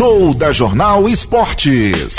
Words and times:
Show 0.00 0.34
da 0.34 0.52
Jornal 0.52 1.08
Esportes. 1.08 2.16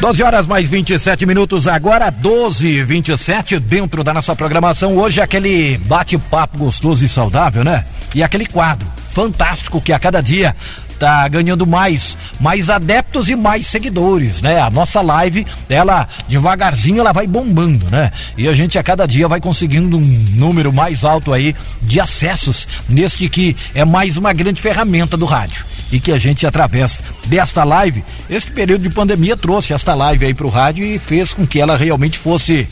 Doze 0.00 0.22
horas 0.22 0.46
mais 0.46 0.66
27 0.66 1.26
minutos 1.26 1.68
agora, 1.68 2.08
12 2.08 2.66
e 2.66 2.82
27 2.82 3.58
dentro 3.58 4.02
da 4.02 4.14
nossa 4.14 4.34
programação. 4.34 4.96
Hoje 4.96 5.20
aquele 5.20 5.76
bate-papo 5.76 6.56
gostoso 6.56 7.04
e 7.04 7.08
saudável, 7.08 7.62
né? 7.62 7.84
E 8.14 8.22
aquele 8.22 8.46
quadro 8.46 8.86
fantástico 9.12 9.80
que 9.80 9.92
a 9.92 9.98
cada 9.98 10.22
dia 10.22 10.56
tá 10.98 11.26
ganhando 11.28 11.66
mais, 11.66 12.16
mais 12.40 12.70
adeptos 12.70 13.28
e 13.28 13.36
mais 13.36 13.66
seguidores, 13.66 14.42
né? 14.42 14.60
A 14.60 14.70
nossa 14.70 15.00
live, 15.00 15.46
ela 15.68 16.08
devagarzinho 16.28 17.00
ela 17.00 17.12
vai 17.12 17.26
bombando, 17.26 17.88
né? 17.90 18.10
E 18.36 18.48
a 18.48 18.52
gente 18.52 18.78
a 18.78 18.82
cada 18.82 19.06
dia 19.06 19.28
vai 19.28 19.40
conseguindo 19.40 19.96
um 19.96 20.24
número 20.34 20.72
mais 20.72 21.04
alto 21.04 21.32
aí 21.32 21.54
de 21.82 22.00
acessos 22.00 22.66
neste 22.88 23.28
que 23.28 23.56
é 23.74 23.84
mais 23.84 24.16
uma 24.16 24.32
grande 24.32 24.60
ferramenta 24.60 25.16
do 25.16 25.24
rádio 25.24 25.64
e 25.90 26.00
que 26.00 26.12
a 26.12 26.18
gente 26.18 26.46
através 26.46 27.02
desta 27.26 27.64
live, 27.64 28.04
esse 28.28 28.50
período 28.50 28.82
de 28.82 28.90
pandemia 28.90 29.36
trouxe 29.36 29.72
esta 29.72 29.94
live 29.94 30.26
aí 30.26 30.34
pro 30.34 30.48
rádio 30.48 30.84
e 30.84 30.98
fez 30.98 31.32
com 31.32 31.46
que 31.46 31.60
ela 31.60 31.76
realmente 31.76 32.18
fosse 32.18 32.68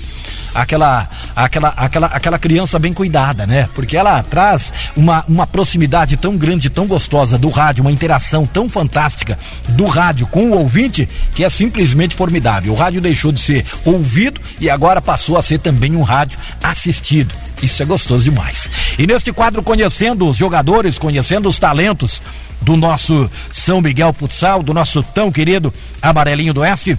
aquela 0.54 1.08
aquela 1.34 1.68
aquela 1.70 2.06
aquela 2.06 2.38
criança 2.38 2.78
bem 2.78 2.92
cuidada, 2.92 3.46
né? 3.46 3.68
Porque 3.74 3.96
ela 3.96 4.22
traz 4.22 4.72
uma 4.96 5.24
uma 5.28 5.46
proximidade 5.46 6.16
tão 6.16 6.36
grande, 6.36 6.70
tão 6.70 6.86
gostosa 6.86 7.36
do 7.36 7.48
rádio, 7.48 7.82
uma 7.82 7.92
interação 7.92 8.46
tão 8.46 8.68
fantástica 8.68 9.38
do 9.70 9.86
rádio 9.86 10.26
com 10.26 10.50
o 10.50 10.58
ouvinte 10.58 11.08
que 11.34 11.44
é 11.44 11.50
simplesmente 11.50 12.14
formidável. 12.14 12.72
O 12.72 12.76
rádio 12.76 13.00
deixou 13.00 13.32
de 13.32 13.40
ser 13.40 13.64
ouvido 13.84 14.40
e 14.60 14.70
agora 14.70 15.02
passou 15.02 15.36
a 15.36 15.42
ser 15.42 15.58
também 15.58 15.96
um 15.96 16.02
rádio 16.02 16.38
assistido. 16.62 17.34
Isso 17.62 17.82
é 17.82 17.86
gostoso 17.86 18.24
demais. 18.24 18.70
E 18.98 19.06
neste 19.06 19.32
quadro, 19.32 19.62
conhecendo 19.62 20.28
os 20.28 20.36
jogadores, 20.36 20.98
conhecendo 20.98 21.48
os 21.48 21.58
talentos 21.58 22.20
do 22.60 22.76
nosso 22.76 23.30
São 23.52 23.80
Miguel 23.80 24.12
Futsal, 24.12 24.62
do 24.62 24.74
nosso 24.74 25.02
tão 25.02 25.30
querido 25.30 25.72
Amarelinho 26.02 26.54
do 26.54 26.60
Oeste, 26.60 26.98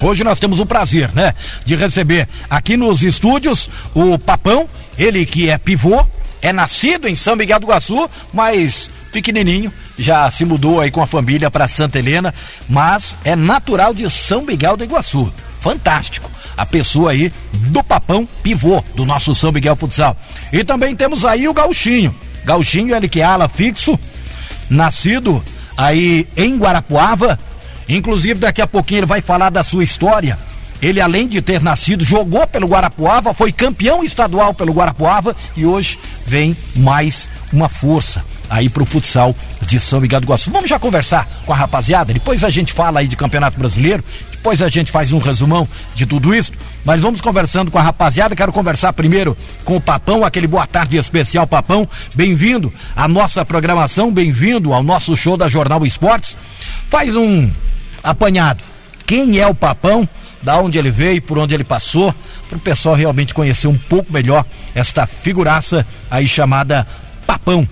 Hoje 0.00 0.22
nós 0.22 0.38
temos 0.38 0.60
o 0.60 0.66
prazer, 0.66 1.10
né, 1.12 1.34
de 1.64 1.74
receber 1.74 2.28
aqui 2.48 2.76
nos 2.76 3.02
estúdios 3.02 3.68
o 3.94 4.18
Papão, 4.18 4.68
ele 4.96 5.26
que 5.26 5.50
é 5.50 5.58
pivô, 5.58 6.04
é 6.40 6.52
nascido 6.52 7.08
em 7.08 7.14
São 7.14 7.34
Miguel 7.34 7.58
do 7.58 7.66
Iguaçu, 7.66 8.08
mas 8.32 8.88
pequenininho, 9.12 9.72
já 9.98 10.30
se 10.30 10.44
mudou 10.44 10.80
aí 10.80 10.90
com 10.90 11.02
a 11.02 11.06
família 11.06 11.50
para 11.50 11.66
Santa 11.66 11.98
Helena, 11.98 12.32
mas 12.68 13.16
é 13.24 13.34
natural 13.34 13.92
de 13.92 14.08
São 14.08 14.42
Miguel 14.42 14.76
do 14.76 14.84
Iguaçu. 14.84 15.32
Fantástico. 15.60 16.30
A 16.56 16.64
pessoa 16.64 17.10
aí 17.10 17.32
do 17.52 17.82
Papão 17.82 18.26
Pivô, 18.42 18.82
do 18.94 19.04
nosso 19.04 19.34
São 19.34 19.50
Miguel 19.50 19.76
Futsal. 19.76 20.16
E 20.52 20.62
também 20.62 20.94
temos 20.94 21.24
aí 21.24 21.48
o 21.48 21.54
Gauchinho. 21.54 22.14
Gauchinho, 22.44 22.94
ele 22.94 23.08
que 23.08 23.20
é 23.20 23.24
ala 23.24 23.48
fixo, 23.48 23.98
nascido 24.70 25.42
aí 25.76 26.26
em 26.36 26.56
Guarapuava, 26.56 27.38
Inclusive, 27.88 28.40
daqui 28.40 28.60
a 28.60 28.66
pouquinho 28.66 29.00
ele 29.00 29.06
vai 29.06 29.20
falar 29.20 29.50
da 29.50 29.64
sua 29.64 29.82
história. 29.82 30.38
Ele, 30.80 31.00
além 31.00 31.26
de 31.26 31.42
ter 31.42 31.60
nascido, 31.60 32.04
jogou 32.04 32.46
pelo 32.46 32.68
Guarapuava, 32.68 33.34
foi 33.34 33.50
campeão 33.50 34.04
estadual 34.04 34.54
pelo 34.54 34.72
Guarapuava 34.72 35.34
e 35.56 35.66
hoje 35.66 35.98
vem 36.24 36.56
mais 36.76 37.28
uma 37.52 37.68
força 37.68 38.24
aí 38.50 38.68
pro 38.68 38.84
futsal 38.84 39.34
de 39.62 39.78
São 39.78 40.00
Miguel 40.00 40.20
do 40.20 40.24
Iguaçu. 40.24 40.50
Vamos 40.50 40.70
já 40.70 40.78
conversar 40.78 41.28
com 41.44 41.52
a 41.52 41.56
rapaziada, 41.56 42.12
depois 42.12 42.44
a 42.44 42.50
gente 42.50 42.72
fala 42.72 43.00
aí 43.00 43.08
de 43.08 43.16
Campeonato 43.16 43.58
Brasileiro, 43.58 44.02
depois 44.30 44.62
a 44.62 44.68
gente 44.68 44.90
faz 44.90 45.12
um 45.12 45.18
resumão 45.18 45.68
de 45.94 46.06
tudo 46.06 46.34
isso, 46.34 46.52
mas 46.84 47.02
vamos 47.02 47.20
conversando 47.20 47.70
com 47.70 47.78
a 47.78 47.82
rapaziada, 47.82 48.36
quero 48.36 48.52
conversar 48.52 48.92
primeiro 48.92 49.36
com 49.64 49.76
o 49.76 49.80
Papão, 49.80 50.24
aquele 50.24 50.46
boa 50.46 50.66
tarde 50.66 50.96
especial 50.96 51.46
Papão, 51.46 51.86
bem-vindo 52.14 52.72
à 52.96 53.06
nossa 53.06 53.44
programação, 53.44 54.12
bem-vindo 54.12 54.72
ao 54.72 54.82
nosso 54.82 55.16
show 55.16 55.36
da 55.36 55.48
Jornal 55.48 55.84
Esportes. 55.84 56.36
Faz 56.88 57.14
um 57.14 57.50
apanhado. 58.02 58.62
Quem 59.06 59.38
é 59.38 59.46
o 59.46 59.54
Papão, 59.54 60.08
da 60.42 60.56
onde 60.58 60.78
ele 60.78 60.90
veio, 60.90 61.20
por 61.22 61.38
onde 61.38 61.54
ele 61.54 61.64
passou, 61.64 62.14
para 62.48 62.56
o 62.56 62.60
pessoal 62.60 62.94
realmente 62.94 63.34
conhecer 63.34 63.66
um 63.66 63.76
pouco 63.76 64.12
melhor 64.12 64.44
esta 64.74 65.06
figuraça 65.06 65.86
aí 66.10 66.28
chamada 66.28 66.86
Papão. 67.26 67.68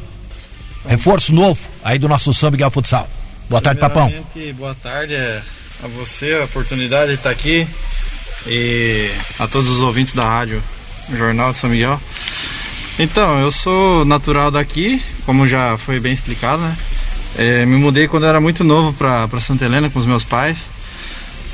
Reforço 0.89 1.33
novo 1.33 1.61
aí 1.85 1.99
do 1.99 2.09
nosso 2.09 2.33
São 2.33 2.51
Miguel 2.51 2.71
Futsal. 2.71 3.09
Boa 3.49 3.61
tarde, 3.61 3.81
Papão. 3.81 4.13
Boa 4.57 4.75
tarde 4.75 5.15
a 5.17 5.89
você, 5.89 6.39
a 6.41 6.45
oportunidade 6.45 7.09
de 7.09 7.15
estar 7.15 7.31
aqui 7.31 7.67
e 8.47 9.11
a 9.39 9.47
todos 9.47 9.69
os 9.71 9.81
ouvintes 9.81 10.15
da 10.15 10.25
rádio 10.25 10.63
Jornal 11.11 11.53
de 11.53 11.59
São 11.59 11.71
Miguel. 11.71 12.01
Então, 12.99 13.39
eu 13.41 13.53
sou 13.53 14.05
natural 14.05 14.51
daqui, 14.51 15.03
como 15.25 15.47
já 15.47 15.77
foi 15.77 16.01
bem 16.01 16.13
explicado, 16.13 16.63
né? 16.63 16.77
É, 17.39 17.67
me 17.67 17.77
mudei 17.77 18.09
quando 18.09 18.25
eu 18.25 18.29
era 18.29 18.41
muito 18.41 18.65
novo 18.65 18.93
para 18.93 19.41
Santa 19.41 19.65
Helena 19.65 19.91
com 19.91 19.99
os 19.99 20.07
meus 20.07 20.25
pais. 20.25 20.59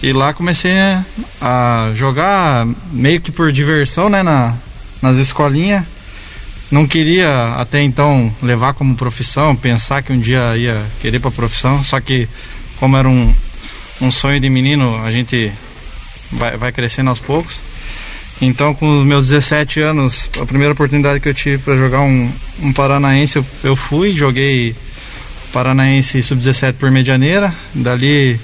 E 0.03 0.13
lá 0.13 0.35
comecei 0.35 0.73
a 1.41 1.93
jogar 1.95 2.67
meio 2.91 3.21
que 3.21 3.31
por 3.31 3.53
diversão, 3.53 4.09
né, 4.09 4.23
na, 4.23 4.55
nas 5.01 5.17
escolinhas. 5.17 5.85
Não 6.71 6.87
queria 6.87 7.55
até 7.57 7.83
então 7.83 8.35
levar 8.43 8.75
como 8.75 8.97
profissão, 8.97 9.55
pensar 9.55 10.03
que 10.03 10.13
um 10.13 10.19
dia 10.19 10.57
ia 10.57 10.83
querer 11.01 11.21
para 11.21 11.31
profissão, 11.31 11.85
só 11.85 12.01
que 12.01 12.29
como 12.81 12.97
era 12.97 13.09
um, 13.09 13.33
um 14.01 14.11
sonho 14.11 14.41
de 14.41 14.49
menino, 14.49 15.01
a 15.05 15.13
gente 15.13 15.53
vai, 16.33 16.57
vai 16.57 16.73
crescendo 16.73 17.11
aos 17.11 17.21
poucos. 17.21 17.61
Então, 18.41 18.75
com 18.75 19.01
os 19.01 19.07
meus 19.07 19.29
17 19.29 19.81
anos, 19.81 20.29
a 20.41 20.45
primeira 20.45 20.73
oportunidade 20.73 21.21
que 21.21 21.29
eu 21.29 21.35
tive 21.35 21.59
para 21.59 21.77
jogar 21.77 22.01
um, 22.01 22.29
um 22.61 22.73
paranaense, 22.73 23.37
eu, 23.37 23.47
eu 23.63 23.77
fui, 23.77 24.13
joguei 24.13 24.75
Paranaense 25.53 26.23
Sub-17 26.23 26.75
por 26.75 26.91
Medianeira. 26.91 27.55
Dali 27.75 28.41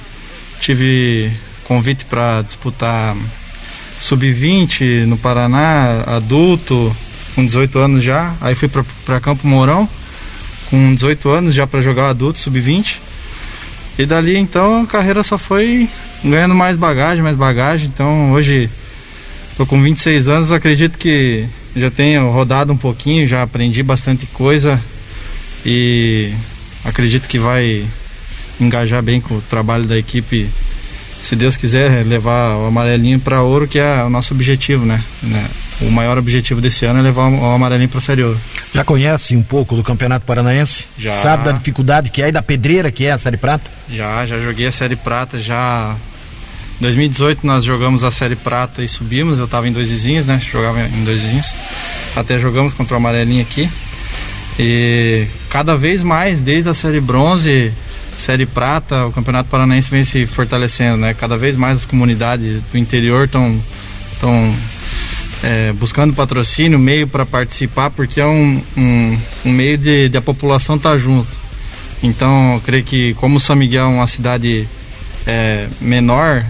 tive 0.60 1.30
convite 1.64 2.04
para 2.04 2.42
disputar 2.42 3.16
Sub-20 4.00 5.06
no 5.06 5.16
Paraná, 5.16 6.04
adulto, 6.06 6.94
com 7.34 7.44
18 7.44 7.78
anos 7.78 8.02
já. 8.02 8.34
Aí 8.40 8.54
fui 8.54 8.68
para 9.04 9.20
Campo 9.20 9.46
Mourão, 9.46 9.88
com 10.70 10.94
18 10.94 11.28
anos 11.28 11.54
já 11.54 11.66
para 11.66 11.80
jogar 11.80 12.10
adulto, 12.10 12.38
Sub-20. 12.38 12.96
E 13.98 14.06
dali 14.06 14.36
então 14.36 14.82
a 14.82 14.86
carreira 14.86 15.22
só 15.24 15.36
foi 15.36 15.88
ganhando 16.24 16.54
mais 16.54 16.76
bagagem, 16.76 17.22
mais 17.22 17.36
bagagem. 17.36 17.88
Então 17.92 18.32
hoje 18.32 18.70
estou 19.50 19.66
com 19.66 19.82
26 19.82 20.28
anos, 20.28 20.52
acredito 20.52 20.98
que 20.98 21.46
já 21.74 21.90
tenho 21.90 22.30
rodado 22.30 22.72
um 22.72 22.76
pouquinho, 22.76 23.26
já 23.26 23.42
aprendi 23.42 23.82
bastante 23.82 24.26
coisa. 24.26 24.80
E 25.66 26.32
acredito 26.84 27.28
que 27.28 27.38
vai 27.38 27.86
engajar 28.60 29.02
bem 29.02 29.20
com 29.20 29.34
o 29.34 29.40
trabalho 29.42 29.84
da 29.84 29.96
equipe. 29.96 30.48
Se 31.22 31.34
Deus 31.34 31.56
quiser 31.56 32.06
levar 32.06 32.56
o 32.56 32.66
amarelinho 32.66 33.18
para 33.18 33.42
ouro, 33.42 33.66
que 33.66 33.78
é 33.78 34.02
o 34.04 34.10
nosso 34.10 34.32
objetivo, 34.32 34.84
né? 34.84 35.02
né? 35.22 35.46
O 35.80 35.90
maior 35.90 36.18
objetivo 36.18 36.60
desse 36.60 36.84
ano 36.84 36.98
é 36.98 37.02
levar 37.02 37.28
o 37.28 37.44
amarelinho 37.44 37.88
para 37.88 38.00
Série 38.00 38.22
Ouro. 38.22 38.40
Já 38.74 38.84
conhece 38.84 39.36
um 39.36 39.42
pouco 39.42 39.76
do 39.76 39.82
Campeonato 39.82 40.26
Paranaense? 40.26 40.86
Já. 40.98 41.12
Sabe 41.12 41.44
da 41.44 41.52
dificuldade 41.52 42.10
que 42.10 42.22
é 42.22 42.28
e 42.28 42.32
da 42.32 42.42
pedreira 42.42 42.90
que 42.90 43.04
é 43.04 43.12
a 43.12 43.18
Série 43.18 43.36
Prata? 43.36 43.70
Já, 43.88 44.26
já 44.26 44.40
joguei 44.40 44.66
a 44.66 44.72
Série 44.72 44.96
Prata, 44.96 45.38
já 45.38 45.94
em 46.80 46.82
2018 46.82 47.44
nós 47.44 47.64
jogamos 47.64 48.04
a 48.04 48.10
Série 48.12 48.36
Prata 48.36 48.84
e 48.84 48.88
subimos, 48.88 49.38
eu 49.38 49.46
estava 49.46 49.66
em 49.66 49.72
dois 49.72 49.88
vizinhos, 49.88 50.26
né? 50.26 50.40
Jogava 50.52 50.80
em 50.80 51.04
dois 51.04 51.20
vizinhos. 51.20 51.52
Até 52.14 52.38
jogamos 52.38 52.72
contra 52.72 52.94
o 52.94 52.96
amarelinho 52.98 53.42
aqui. 53.42 53.68
E 54.58 55.26
cada 55.48 55.76
vez 55.76 56.02
mais, 56.02 56.42
desde 56.42 56.68
a 56.68 56.74
série 56.74 57.00
bronze, 57.00 57.72
série 58.18 58.46
prata, 58.46 59.06
o 59.06 59.12
Campeonato 59.12 59.48
Paranaense 59.48 59.90
vem 59.90 60.04
se 60.04 60.26
fortalecendo, 60.26 60.96
né? 60.96 61.14
Cada 61.14 61.36
vez 61.36 61.56
mais 61.56 61.76
as 61.76 61.84
comunidades 61.84 62.60
do 62.72 62.78
interior 62.78 63.26
estão 63.26 63.60
estão 64.12 64.52
é, 65.42 65.72
buscando 65.72 66.12
patrocínio, 66.12 66.78
meio 66.78 67.06
para 67.06 67.24
participar, 67.24 67.90
porque 67.90 68.20
é 68.20 68.26
um, 68.26 68.60
um, 68.76 69.18
um 69.46 69.52
meio 69.52 69.78
de, 69.78 70.08
de, 70.08 70.16
a 70.16 70.22
população 70.22 70.76
estar 70.76 70.92
tá 70.92 70.98
junto. 70.98 71.28
Então, 72.02 72.54
eu 72.54 72.60
creio 72.60 72.84
que 72.84 73.14
como 73.14 73.40
São 73.40 73.54
Miguel 73.56 73.84
é 73.84 73.88
uma 73.88 74.06
cidade 74.06 74.68
é, 75.26 75.68
menor, 75.80 76.44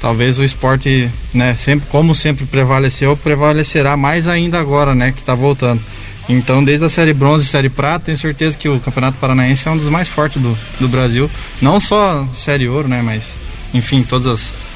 talvez 0.00 0.38
o 0.38 0.44
esporte, 0.44 1.08
né, 1.32 1.54
sempre, 1.56 1.88
como 1.90 2.14
sempre 2.14 2.44
prevaleceu, 2.44 3.16
prevalecerá 3.16 3.96
mais 3.96 4.28
ainda 4.28 4.58
agora, 4.58 4.94
né, 4.94 5.12
que 5.12 5.20
está 5.20 5.34
voltando. 5.34 5.80
Então, 6.28 6.62
desde 6.62 6.84
a 6.84 6.88
Série 6.88 7.12
Bronze 7.12 7.44
e 7.44 7.48
Série 7.48 7.68
Prata, 7.68 8.06
tenho 8.06 8.18
certeza 8.18 8.56
que 8.56 8.68
o 8.68 8.78
Campeonato 8.78 9.18
Paranaense 9.18 9.66
é 9.66 9.70
um 9.70 9.76
dos 9.76 9.88
mais 9.88 10.08
fortes 10.08 10.40
do, 10.40 10.56
do 10.78 10.88
Brasil. 10.88 11.30
Não 11.60 11.80
só 11.80 12.26
Série 12.36 12.68
Ouro, 12.68 12.86
né? 12.88 13.02
Mas, 13.02 13.34
enfim, 13.74 14.02
todas 14.02 14.26
as. 14.26 14.70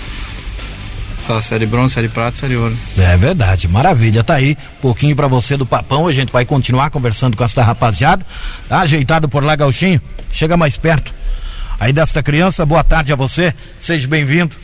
A 1.26 1.40
série 1.40 1.64
bronze, 1.64 1.94
série 1.94 2.08
prata, 2.08 2.36
série 2.36 2.54
ouro. 2.54 2.76
É 2.98 3.16
verdade, 3.16 3.66
maravilha. 3.66 4.22
Tá 4.22 4.34
aí, 4.34 4.58
pouquinho 4.82 5.16
para 5.16 5.26
você 5.26 5.56
do 5.56 5.64
papão. 5.64 6.06
A 6.06 6.12
gente 6.12 6.30
vai 6.30 6.44
continuar 6.44 6.90
conversando 6.90 7.34
com 7.34 7.42
essa 7.42 7.62
rapaziada. 7.62 8.26
Tá 8.68 8.80
ajeitado 8.80 9.26
por 9.26 9.42
lá, 9.42 9.56
Gauchinho. 9.56 10.02
Chega 10.30 10.54
mais 10.54 10.76
perto. 10.76 11.14
Aí 11.80 11.94
desta 11.94 12.22
criança, 12.22 12.66
boa 12.66 12.84
tarde 12.84 13.10
a 13.10 13.16
você. 13.16 13.54
Seja 13.80 14.06
bem-vindo. 14.06 14.54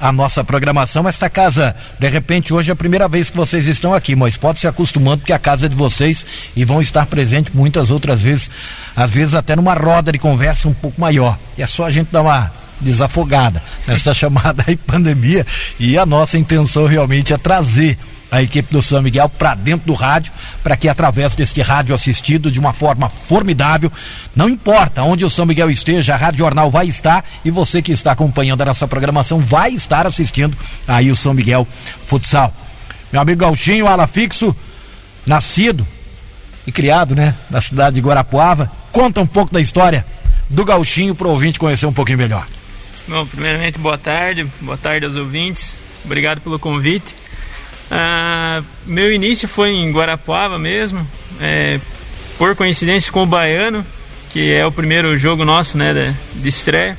A 0.00 0.10
nossa 0.10 0.42
programação. 0.42 1.06
Esta 1.06 1.28
casa, 1.28 1.76
de 1.98 2.08
repente, 2.08 2.54
hoje 2.54 2.70
é 2.70 2.72
a 2.72 2.76
primeira 2.76 3.06
vez 3.06 3.28
que 3.28 3.36
vocês 3.36 3.66
estão 3.66 3.92
aqui, 3.92 4.16
mas 4.16 4.36
pode 4.36 4.58
se 4.58 4.66
acostumando 4.66 5.18
porque 5.18 5.32
a 5.32 5.38
casa 5.38 5.66
é 5.66 5.68
de 5.68 5.74
vocês 5.74 6.24
e 6.56 6.64
vão 6.64 6.80
estar 6.80 7.06
presentes 7.06 7.52
muitas 7.52 7.90
outras 7.90 8.22
vezes, 8.22 8.50
às 8.96 9.10
vezes 9.10 9.34
até 9.34 9.54
numa 9.54 9.74
roda 9.74 10.10
de 10.10 10.18
conversa 10.18 10.66
um 10.68 10.72
pouco 10.72 11.00
maior. 11.00 11.38
E 11.58 11.62
é 11.62 11.66
só 11.66 11.84
a 11.84 11.90
gente 11.90 12.08
dar 12.10 12.22
uma 12.22 12.50
desafogada 12.80 13.62
nesta 13.86 14.14
chamada 14.14 14.64
aí 14.66 14.74
pandemia 14.74 15.46
e 15.78 15.98
a 15.98 16.06
nossa 16.06 16.38
intenção 16.38 16.86
realmente 16.86 17.34
é 17.34 17.36
trazer 17.36 17.98
a 18.30 18.40
equipe 18.42 18.72
do 18.72 18.82
São 18.82 19.02
Miguel 19.02 19.28
para 19.28 19.54
dentro 19.54 19.86
do 19.86 19.94
rádio, 19.94 20.32
para 20.62 20.76
que 20.76 20.88
através 20.88 21.34
deste 21.34 21.60
rádio 21.60 21.94
assistido 21.94 22.50
de 22.50 22.60
uma 22.60 22.72
forma 22.72 23.08
formidável, 23.08 23.90
não 24.34 24.48
importa 24.48 25.02
onde 25.02 25.24
o 25.24 25.30
São 25.30 25.44
Miguel 25.44 25.70
esteja, 25.70 26.14
a 26.14 26.16
Rádio 26.16 26.38
Jornal 26.38 26.70
vai 26.70 26.86
estar 26.86 27.24
e 27.44 27.50
você 27.50 27.82
que 27.82 27.92
está 27.92 28.12
acompanhando 28.12 28.62
a 28.62 28.66
nossa 28.66 28.86
programação 28.86 29.40
vai 29.40 29.72
estar 29.72 30.06
assistindo 30.06 30.56
aí 30.86 31.10
o 31.10 31.16
São 31.16 31.34
Miguel 31.34 31.66
Futsal. 32.06 32.54
Meu 33.12 33.20
amigo 33.20 33.40
Gauchinho, 33.40 33.88
ala 33.88 34.06
fixo, 34.06 34.54
nascido 35.26 35.86
e 36.66 36.70
criado, 36.70 37.14
né, 37.14 37.34
na 37.50 37.60
cidade 37.60 37.96
de 37.96 38.00
Guarapuava, 38.00 38.70
conta 38.92 39.20
um 39.20 39.26
pouco 39.26 39.52
da 39.52 39.60
história 39.60 40.06
do 40.48 40.64
Gauchinho 40.64 41.14
para 41.14 41.26
o 41.26 41.30
ouvinte 41.30 41.58
conhecer 41.58 41.86
um 41.86 41.92
pouquinho 41.92 42.18
melhor. 42.18 42.46
Bom, 43.08 43.26
primeiramente, 43.26 43.78
boa 43.78 43.98
tarde, 43.98 44.46
boa 44.60 44.76
tarde 44.76 45.04
aos 45.04 45.16
ouvintes, 45.16 45.74
obrigado 46.04 46.40
pelo 46.40 46.58
convite. 46.58 47.14
Ah, 47.90 48.62
meu 48.86 49.12
início 49.12 49.48
foi 49.48 49.70
em 49.70 49.90
Guarapuava 49.90 50.58
mesmo, 50.58 51.06
é, 51.40 51.80
por 52.38 52.54
coincidência 52.54 53.10
com 53.10 53.24
o 53.24 53.26
Baiano, 53.26 53.84
que 54.30 54.52
é 54.52 54.64
o 54.64 54.70
primeiro 54.70 55.18
jogo 55.18 55.44
nosso, 55.44 55.76
né, 55.76 55.92
de, 55.92 56.40
de 56.40 56.48
estreia. 56.48 56.96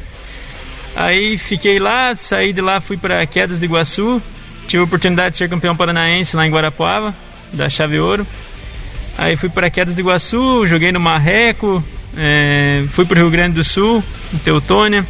Aí 0.95 1.37
fiquei 1.37 1.79
lá, 1.79 2.13
saí 2.15 2.51
de 2.51 2.59
lá, 2.59 2.81
fui 2.81 2.97
para 2.97 3.25
Quedas 3.25 3.59
de 3.59 3.65
Iguaçu, 3.65 4.21
tive 4.67 4.81
a 4.81 4.83
oportunidade 4.83 5.31
de 5.31 5.37
ser 5.37 5.49
campeão 5.49 5.75
paranaense 5.75 6.35
lá 6.35 6.45
em 6.45 6.51
Guarapuava, 6.51 7.15
da 7.53 7.69
Chave 7.69 7.99
Ouro. 7.99 8.27
Aí 9.17 9.37
fui 9.37 9.49
para 9.49 9.69
Quedas 9.69 9.95
de 9.95 10.01
Iguaçu, 10.01 10.67
joguei 10.67 10.91
no 10.91 10.99
Marreco, 10.99 11.81
é, 12.17 12.83
fui 12.91 13.05
para 13.05 13.15
o 13.15 13.21
Rio 13.21 13.29
Grande 13.29 13.55
do 13.55 13.63
Sul, 13.63 14.03
em 14.33 14.37
Teutônia, 14.39 15.05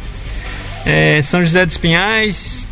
é, 0.86 1.20
São 1.22 1.44
José 1.44 1.66
dos 1.66 1.76
Pinhais, 1.76 2.66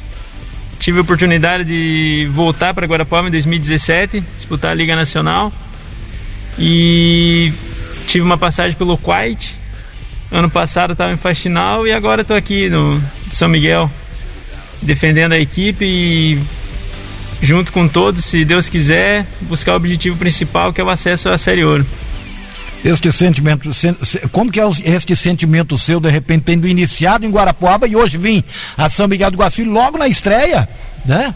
Tive 0.81 0.99
a 0.99 1.03
oportunidade 1.03 1.63
de 1.63 2.27
voltar 2.33 2.73
para 2.73 2.87
Guarapava 2.87 3.29
em 3.29 3.31
2017, 3.31 4.25
disputar 4.37 4.71
a 4.71 4.75
Liga 4.75 4.97
Nacional. 4.97 5.53
E 6.59 7.53
tive 8.07 8.25
uma 8.25 8.39
passagem 8.39 8.75
pelo 8.77 8.97
Quite. 8.97 9.55
Ano 10.33 10.49
passado 10.49 10.95
estava 10.95 11.13
em 11.13 11.19
Faxinal 11.19 11.87
e 11.87 11.93
agora 11.93 12.23
estou 12.23 12.35
aqui 12.35 12.71
no 12.71 12.99
São 13.31 13.47
Miguel 13.47 13.91
defendendo 14.81 15.33
a 15.33 15.39
equipe 15.39 15.85
e 15.85 16.41
junto 17.43 17.73
com 17.73 17.87
todos, 17.87 18.25
se 18.25 18.43
Deus 18.43 18.71
quiser, 18.71 19.27
buscar 19.43 19.75
o 19.75 19.77
objetivo 19.77 20.17
principal 20.17 20.73
que 20.73 20.81
é 20.81 20.85
o 20.85 20.89
acesso 20.89 21.29
à 21.29 21.37
Série 21.37 21.63
Ouro. 21.63 21.85
Este 22.85 23.13
sentimento, 23.13 23.71
como 24.33 24.51
que 24.51 24.59
é 24.59 24.65
este 24.85 25.15
sentimento 25.15 25.77
seu, 25.77 26.01
de 26.01 26.09
repente, 26.09 26.45
tendo 26.45 26.67
iniciado 26.67 27.27
em 27.27 27.31
Guarapuava 27.31 27.87
e 27.87 27.95
hoje 27.95 28.17
vim 28.17 28.43
a 28.77 28.89
São 28.89 29.07
Miguel 29.07 29.31
do 29.31 29.37
Guaçu 29.37 29.65
logo 29.65 29.99
na 29.99 30.09
estreia, 30.09 30.67
né? 31.05 31.35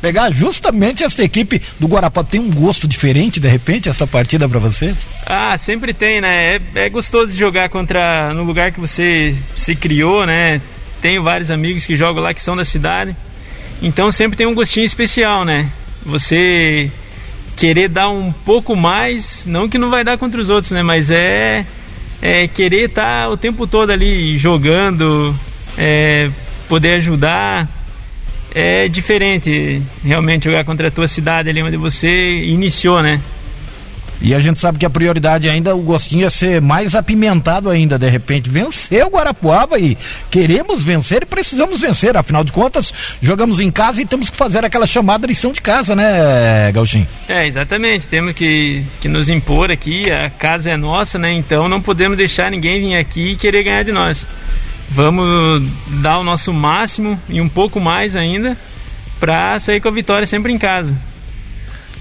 Pegar 0.00 0.30
justamente 0.30 1.04
essa 1.04 1.22
equipe 1.22 1.60
do 1.78 1.86
Guarapuava. 1.86 2.28
Tem 2.28 2.40
um 2.40 2.50
gosto 2.50 2.88
diferente, 2.88 3.38
de 3.38 3.48
repente, 3.48 3.88
essa 3.88 4.06
partida 4.06 4.48
para 4.48 4.58
você? 4.58 4.94
Ah, 5.26 5.56
sempre 5.58 5.92
tem, 5.92 6.20
né? 6.20 6.56
É, 6.56 6.60
é 6.74 6.88
gostoso 6.88 7.32
de 7.32 7.38
jogar 7.38 7.68
contra, 7.68 8.32
no 8.32 8.44
lugar 8.44 8.72
que 8.72 8.80
você 8.80 9.34
se 9.54 9.74
criou, 9.74 10.24
né? 10.24 10.60
Tenho 11.02 11.22
vários 11.22 11.50
amigos 11.50 11.84
que 11.84 11.96
jogam 11.96 12.22
lá 12.22 12.32
que 12.32 12.40
são 12.40 12.56
da 12.56 12.64
cidade. 12.64 13.14
Então 13.82 14.10
sempre 14.10 14.36
tem 14.36 14.46
um 14.46 14.54
gostinho 14.54 14.86
especial, 14.86 15.44
né? 15.44 15.68
Você 16.04 16.90
querer 17.56 17.88
dar 17.88 18.10
um 18.10 18.30
pouco 18.30 18.76
mais, 18.76 19.44
não 19.46 19.68
que 19.68 19.78
não 19.78 19.88
vai 19.90 20.04
dar 20.04 20.18
contra 20.18 20.40
os 20.40 20.50
outros, 20.50 20.70
né? 20.72 20.82
Mas 20.82 21.10
é, 21.10 21.64
é 22.20 22.46
querer 22.46 22.90
estar 22.90 23.22
tá 23.22 23.28
o 23.30 23.36
tempo 23.36 23.66
todo 23.66 23.90
ali 23.90 24.36
jogando, 24.36 25.34
é, 25.78 26.30
poder 26.68 26.94
ajudar. 26.94 27.68
É 28.54 28.88
diferente 28.88 29.82
realmente 30.04 30.44
jogar 30.44 30.64
contra 30.64 30.88
a 30.88 30.90
tua 30.90 31.08
cidade 31.08 31.50
ali 31.50 31.62
onde 31.62 31.76
você 31.76 32.42
iniciou, 32.44 33.02
né? 33.02 33.20
E 34.20 34.34
a 34.34 34.40
gente 34.40 34.58
sabe 34.58 34.78
que 34.78 34.86
a 34.86 34.90
prioridade 34.90 35.48
ainda, 35.48 35.74
o 35.74 35.82
gostinho 35.82 36.26
é 36.26 36.30
ser 36.30 36.60
mais 36.60 36.94
apimentado 36.94 37.68
ainda, 37.68 37.98
de 37.98 38.08
repente. 38.08 38.48
Vencer 38.48 39.04
o 39.04 39.10
Guarapuava 39.10 39.78
e 39.78 39.96
queremos 40.30 40.82
vencer 40.82 41.22
e 41.22 41.26
precisamos 41.26 41.80
vencer. 41.80 42.16
Afinal 42.16 42.42
de 42.42 42.52
contas, 42.52 42.92
jogamos 43.20 43.60
em 43.60 43.70
casa 43.70 44.00
e 44.00 44.06
temos 44.06 44.30
que 44.30 44.36
fazer 44.36 44.64
aquela 44.64 44.86
chamada 44.86 45.26
lição 45.26 45.52
de 45.52 45.60
casa, 45.60 45.94
né, 45.94 46.72
Gauchinho? 46.72 47.06
É, 47.28 47.46
exatamente. 47.46 48.06
Temos 48.06 48.32
que, 48.32 48.82
que 49.00 49.08
nos 49.08 49.28
impor 49.28 49.70
aqui. 49.70 50.10
A 50.10 50.30
casa 50.30 50.70
é 50.70 50.76
nossa, 50.76 51.18
né? 51.18 51.32
Então 51.32 51.68
não 51.68 51.80
podemos 51.80 52.16
deixar 52.16 52.50
ninguém 52.50 52.80
vir 52.80 52.96
aqui 52.96 53.32
e 53.32 53.36
querer 53.36 53.62
ganhar 53.62 53.82
de 53.82 53.92
nós. 53.92 54.26
Vamos 54.90 55.62
dar 56.00 56.18
o 56.18 56.24
nosso 56.24 56.52
máximo 56.52 57.20
e 57.28 57.40
um 57.40 57.48
pouco 57.48 57.80
mais 57.80 58.14
ainda 58.14 58.56
para 59.18 59.58
sair 59.58 59.80
com 59.80 59.88
a 59.88 59.92
vitória 59.92 60.26
sempre 60.26 60.52
em 60.52 60.58
casa. 60.58 60.94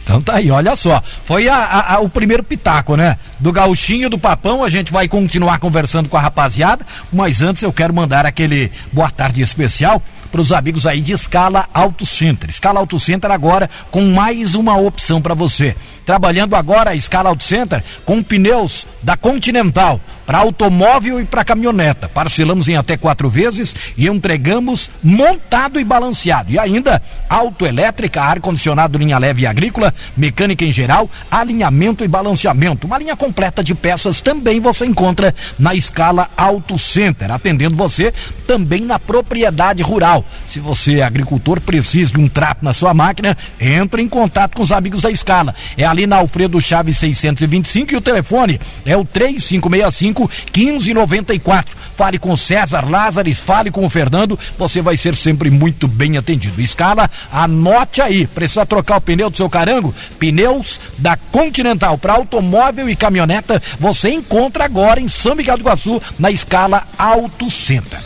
Então 0.05 0.21
tá 0.21 0.35
aí, 0.35 0.51
olha 0.51 0.75
só. 0.75 1.01
Foi 1.25 1.49
a, 1.49 1.55
a, 1.55 1.95
a, 1.95 1.99
o 1.99 2.07
primeiro 2.07 2.43
pitaco, 2.43 2.95
né? 2.95 3.17
Do 3.39 3.51
gauchinho 3.51 4.07
do 4.07 4.19
papão, 4.19 4.63
a 4.63 4.69
gente 4.69 4.91
vai 4.91 5.07
continuar 5.07 5.57
conversando 5.57 6.07
com 6.07 6.15
a 6.15 6.21
rapaziada, 6.21 6.85
mas 7.11 7.41
antes 7.41 7.63
eu 7.63 7.73
quero 7.73 7.91
mandar 7.91 8.23
aquele 8.23 8.71
boa 8.93 9.09
tarde 9.09 9.41
especial 9.41 10.01
para 10.31 10.41
os 10.41 10.51
amigos 10.51 10.85
aí 10.85 11.01
de 11.01 11.11
Escala 11.11 11.67
Auto 11.73 12.05
Center. 12.05 12.49
Escala 12.49 12.79
Auto 12.79 12.99
Center 12.99 13.31
agora 13.31 13.67
com 13.89 14.03
mais 14.11 14.53
uma 14.53 14.77
opção 14.77 15.19
para 15.19 15.33
você. 15.33 15.75
Trabalhando 16.05 16.55
agora 16.55 16.91
a 16.91 16.95
Escala 16.95 17.29
Auto 17.29 17.43
Center 17.43 17.83
com 18.05 18.21
pneus 18.21 18.85
da 19.01 19.17
Continental 19.17 19.99
para 20.25 20.39
automóvel 20.39 21.19
e 21.21 21.25
para 21.25 21.45
caminhoneta. 21.45 22.09
Parcelamos 22.09 22.67
em 22.67 22.75
até 22.75 22.97
quatro 22.97 23.29
vezes 23.29 23.75
e 23.97 24.07
entregamos 24.07 24.89
montado 25.03 25.79
e 25.79 25.83
balanceado. 25.83 26.51
E 26.51 26.59
ainda 26.59 27.01
autoelétrica, 27.29 28.21
ar-condicionado, 28.21 28.97
linha 28.97 29.17
leve 29.17 29.43
e 29.43 29.47
agrícola, 29.47 29.93
mecânica 30.17 30.65
em 30.65 30.71
geral, 30.71 31.09
alinhamento 31.29 32.03
e 32.03 32.07
balanceamento. 32.07 32.87
Uma 32.87 32.97
linha 32.97 33.15
completa 33.15 33.63
de 33.63 33.75
peças 33.75 34.21
também 34.21 34.59
você 34.59 34.85
encontra 34.85 35.33
na 35.59 35.75
Escala 35.75 36.29
Auto 36.35 36.79
Center, 36.79 37.31
atendendo 37.31 37.75
você 37.75 38.13
também 38.47 38.81
na 38.81 38.97
propriedade 38.97 39.83
rural. 39.83 40.23
Se 40.47 40.59
você 40.59 40.99
é 40.99 41.03
agricultor, 41.03 41.59
precisa 41.59 42.13
de 42.13 42.19
um 42.19 42.27
trato 42.27 42.63
na 42.63 42.73
sua 42.73 42.93
máquina, 42.93 43.37
entre 43.59 44.01
em 44.01 44.07
contato 44.07 44.55
com 44.55 44.63
os 44.63 44.71
amigos 44.71 45.01
da 45.01 45.11
Escala. 45.11 45.53
É 45.77 45.85
ali 45.85 46.07
na 46.07 46.17
Alfredo 46.17 46.59
Chaves 46.61 46.97
625 46.97 47.93
e 47.93 47.97
o 47.97 48.01
telefone 48.01 48.59
é 48.85 48.95
o 48.95 49.03
3565 49.03 50.14
1594. 50.23 51.75
Fale 51.95 52.19
com 52.19 52.35
César 52.35 52.89
Lázares, 52.89 53.39
fale 53.39 53.71
com 53.71 53.85
o 53.85 53.89
Fernando, 53.89 54.37
você 54.57 54.81
vai 54.81 54.97
ser 54.97 55.15
sempre 55.15 55.49
muito 55.49 55.87
bem 55.87 56.17
atendido. 56.17 56.61
Escala, 56.61 57.09
anote 57.31 58.01
aí. 58.01 58.27
Precisa 58.27 58.65
trocar 58.65 58.97
o 58.97 59.01
pneu 59.01 59.29
do 59.29 59.37
seu 59.37 59.49
carango? 59.49 59.93
Pneus 60.19 60.79
da 60.97 61.15
Continental 61.15 61.97
para 61.97 62.13
automóvel 62.13 62.89
e 62.89 62.95
caminhoneta, 62.95 63.61
você 63.79 64.09
encontra 64.09 64.65
agora 64.65 64.99
em 64.99 65.07
São 65.07 65.35
Miguel 65.35 65.57
do 65.57 65.61
Iguaçu, 65.61 66.01
na 66.19 66.31
Escala 66.31 66.87
Auto 66.97 67.49
Center. 67.49 67.99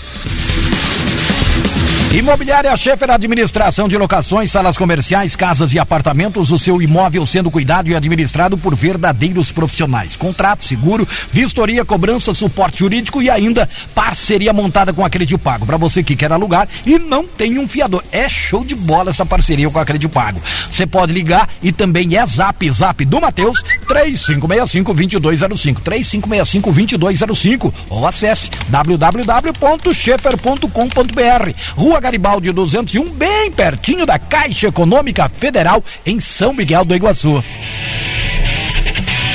Imobiliária 2.11 2.75
Schaefer 2.75 3.11
Administração 3.11 3.87
de 3.87 3.95
Locações, 3.95 4.49
salas 4.49 4.75
comerciais, 4.75 5.35
casas 5.35 5.75
e 5.75 5.79
apartamentos, 5.79 6.49
o 6.49 6.57
seu 6.57 6.81
imóvel 6.81 7.23
sendo 7.23 7.51
cuidado 7.51 7.87
e 7.87 7.95
administrado 7.95 8.57
por 8.57 8.75
verdadeiros 8.75 9.51
profissionais. 9.51 10.15
Contrato, 10.15 10.63
seguro, 10.63 11.07
vistoria, 11.31 11.85
cobrança, 11.85 12.33
suporte 12.33 12.79
jurídico 12.79 13.21
e 13.21 13.29
ainda 13.29 13.69
parceria 13.93 14.51
montada 14.51 14.91
com 14.91 15.05
a 15.05 15.09
Credipago. 15.09 15.67
Para 15.67 15.77
você 15.77 16.01
que 16.01 16.15
quer 16.15 16.31
alugar 16.31 16.67
e 16.83 16.97
não 16.97 17.27
tem 17.27 17.59
um 17.59 17.67
fiador. 17.67 18.03
É 18.11 18.27
show 18.27 18.65
de 18.65 18.73
bola 18.73 19.11
essa 19.11 19.23
parceria 19.23 19.69
com 19.69 19.77
a 19.77 19.85
Credipago. 19.85 20.41
Você 20.71 20.87
pode 20.87 21.13
ligar 21.13 21.47
e 21.61 21.71
também 21.71 22.17
é 22.17 22.25
zap 22.25 22.67
zap 22.71 23.05
do 23.05 23.21
Matheus 23.21 23.61
3565 23.87 24.95
2205 24.95 25.81
3565 25.81 26.97
2205 26.97 27.71
ou 27.91 28.07
acesse 28.07 28.49
www.schaefer.com.br. 28.67 31.53
Rua 31.75 31.98
Garibaldi 31.99 32.51
201, 32.51 33.09
bem 33.11 33.51
pertinho 33.51 34.05
da 34.05 34.17
Caixa 34.17 34.67
Econômica 34.67 35.29
Federal, 35.29 35.83
em 36.05 36.19
São 36.19 36.53
Miguel 36.53 36.85
do 36.85 36.95
Iguaçu. 36.95 37.43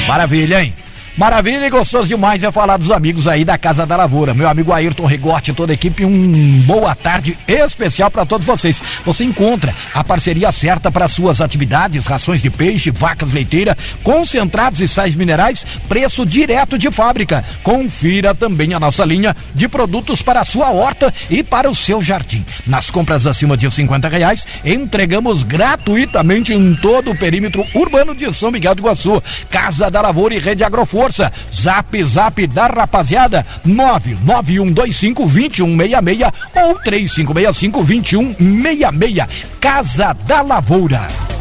Maravilha, 0.07 0.63
hein? 0.63 0.75
Maravilha 1.17 1.65
e 1.65 1.71
gostoso 1.71 2.09
demais 2.09 2.43
é 2.43 2.51
falar 2.51 2.77
dos 2.77 2.91
amigos 2.91 3.29
aí 3.29 3.45
da 3.45 3.57
Casa 3.57 3.87
da 3.87 3.97
Lavoura. 3.97 4.35
Meu 4.35 4.49
amigo 4.49 4.73
Ayrton 4.73 5.07
Regote, 5.07 5.53
toda 5.53 5.73
a 5.73 5.75
equipe, 5.75 6.05
um 6.05 6.61
boa 6.63 6.93
tarde 6.93 7.39
especial 7.47 8.11
para 8.11 8.27
todos 8.27 8.45
vocês. 8.45 8.83
Você 9.05 9.23
encontra 9.23 9.73
a 9.95 10.03
parceria 10.03 10.51
certa 10.51 10.91
para 10.91 11.07
suas 11.07 11.41
atividades, 11.41 12.07
rações 12.07 12.43
de 12.43 12.51
peixe, 12.51 12.91
vacas 12.91 13.33
leiteiras, 13.33 13.77
concentrados 14.03 14.81
e 14.81 14.89
sais 14.89 15.15
minerais, 15.15 15.65
preço 15.89 16.27
direto 16.27 16.77
de 16.77 16.91
fábrica. 16.91 17.45
Confira 17.63 18.35
também 18.35 18.75
a 18.75 18.81
nossa 18.81 19.05
linha 19.05 19.37
de 19.55 19.69
produtos 19.69 20.21
para 20.21 20.41
a 20.41 20.45
sua 20.45 20.71
horta 20.73 21.15
e 21.31 21.45
para 21.45 21.71
o 21.71 21.77
seu 21.77 22.03
jardim. 22.03 22.45
Nas 22.67 22.91
compras 22.91 23.25
acima 23.25 23.57
de 23.57 23.71
50 23.71 24.09
reais, 24.09 24.45
entregamos 24.65 25.45
gratuitamente 25.45 26.53
em 26.53 26.75
todo 26.75 27.13
o 27.13 27.17
perímetro 27.17 27.65
urbano 27.73 28.17
de 28.17 28.35
São 28.35 28.51
Miguel 28.51 28.75
do 28.75 28.81
Iguaçu. 28.81 29.23
Casa 29.49 29.89
da 29.89 30.01
Lavoura 30.01 30.35
e 30.35 30.41
Rede 30.41 30.65
Agrofor 30.65 31.04
força. 31.05 31.31
Zap 31.53 32.03
Zap 32.05 32.47
da 32.47 32.67
rapaziada 32.67 33.47
99125 33.65 35.27
2166 35.27 36.33
ou 36.55 36.79
3565 36.79 37.85
2166. 37.85 39.27
Casa 39.61 40.15
da 40.27 40.41
Lavoura. 40.41 41.34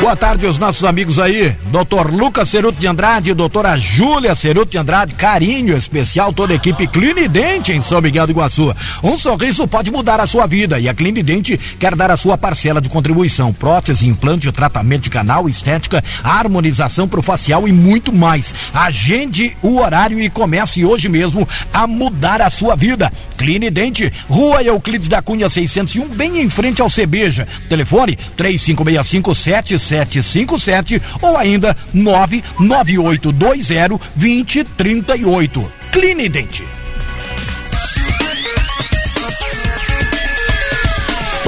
Boa 0.00 0.16
tarde 0.16 0.46
aos 0.46 0.56
nossos 0.56 0.82
amigos 0.82 1.18
aí, 1.18 1.54
doutor 1.66 2.10
Lucas 2.10 2.48
Ceruto 2.48 2.80
de 2.80 2.86
Andrade, 2.86 3.34
doutora 3.34 3.76
Júlia 3.76 4.34
Ceruto 4.34 4.72
de 4.72 4.78
Andrade, 4.78 5.12
carinho 5.12 5.76
especial 5.76 6.32
toda 6.32 6.54
a 6.54 6.56
equipe 6.56 6.86
Clinidente 6.86 7.72
em 7.72 7.82
São 7.82 8.00
Miguel 8.00 8.26
do 8.26 8.32
Iguaçu. 8.32 8.74
Um 9.02 9.18
sorriso 9.18 9.68
pode 9.68 9.90
mudar 9.90 10.18
a 10.18 10.26
sua 10.26 10.46
vida 10.46 10.80
e 10.80 10.88
a 10.88 10.94
Clinidente 10.94 11.60
quer 11.78 11.94
dar 11.94 12.10
a 12.10 12.16
sua 12.16 12.38
parcela 12.38 12.80
de 12.80 12.88
contribuição, 12.88 13.52
prótese, 13.52 14.08
implante, 14.08 14.50
tratamento 14.50 15.02
de 15.02 15.10
canal, 15.10 15.46
estética, 15.46 16.02
harmonização 16.24 17.06
pro 17.06 17.22
facial 17.22 17.68
e 17.68 17.72
muito 17.72 18.10
mais. 18.10 18.54
Agende 18.72 19.54
o 19.62 19.76
horário 19.78 20.18
e 20.18 20.30
comece 20.30 20.82
hoje 20.82 21.10
mesmo 21.10 21.46
a 21.74 21.86
mudar 21.86 22.40
a 22.40 22.48
sua 22.48 22.74
vida. 22.74 23.12
Clinidente, 23.36 24.10
Rua 24.28 24.62
Euclides 24.62 25.08
da 25.08 25.20
Cunha 25.20 25.50
601, 25.50 26.08
bem 26.08 26.40
em 26.40 26.48
frente 26.48 26.80
ao 26.80 26.88
Cebeja. 26.88 27.46
Telefone 27.68 28.16
3565 28.34 29.34
7757 29.78 31.00
ou 31.22 31.36
ainda 31.36 31.76
99820 31.92 34.00
2038. 34.16 35.72
Clinidente. 35.92 36.64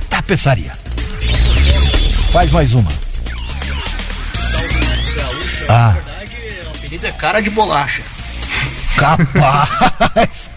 Tapeçaria. 0.09 0.73
Faz 2.31 2.51
mais 2.51 2.73
uma. 2.73 2.91
Ah. 5.69 5.95
apelido 6.75 7.07
é 7.07 7.11
cara 7.13 7.41
de 7.41 7.49
bolacha. 7.49 8.03
Capaz! 8.95 10.49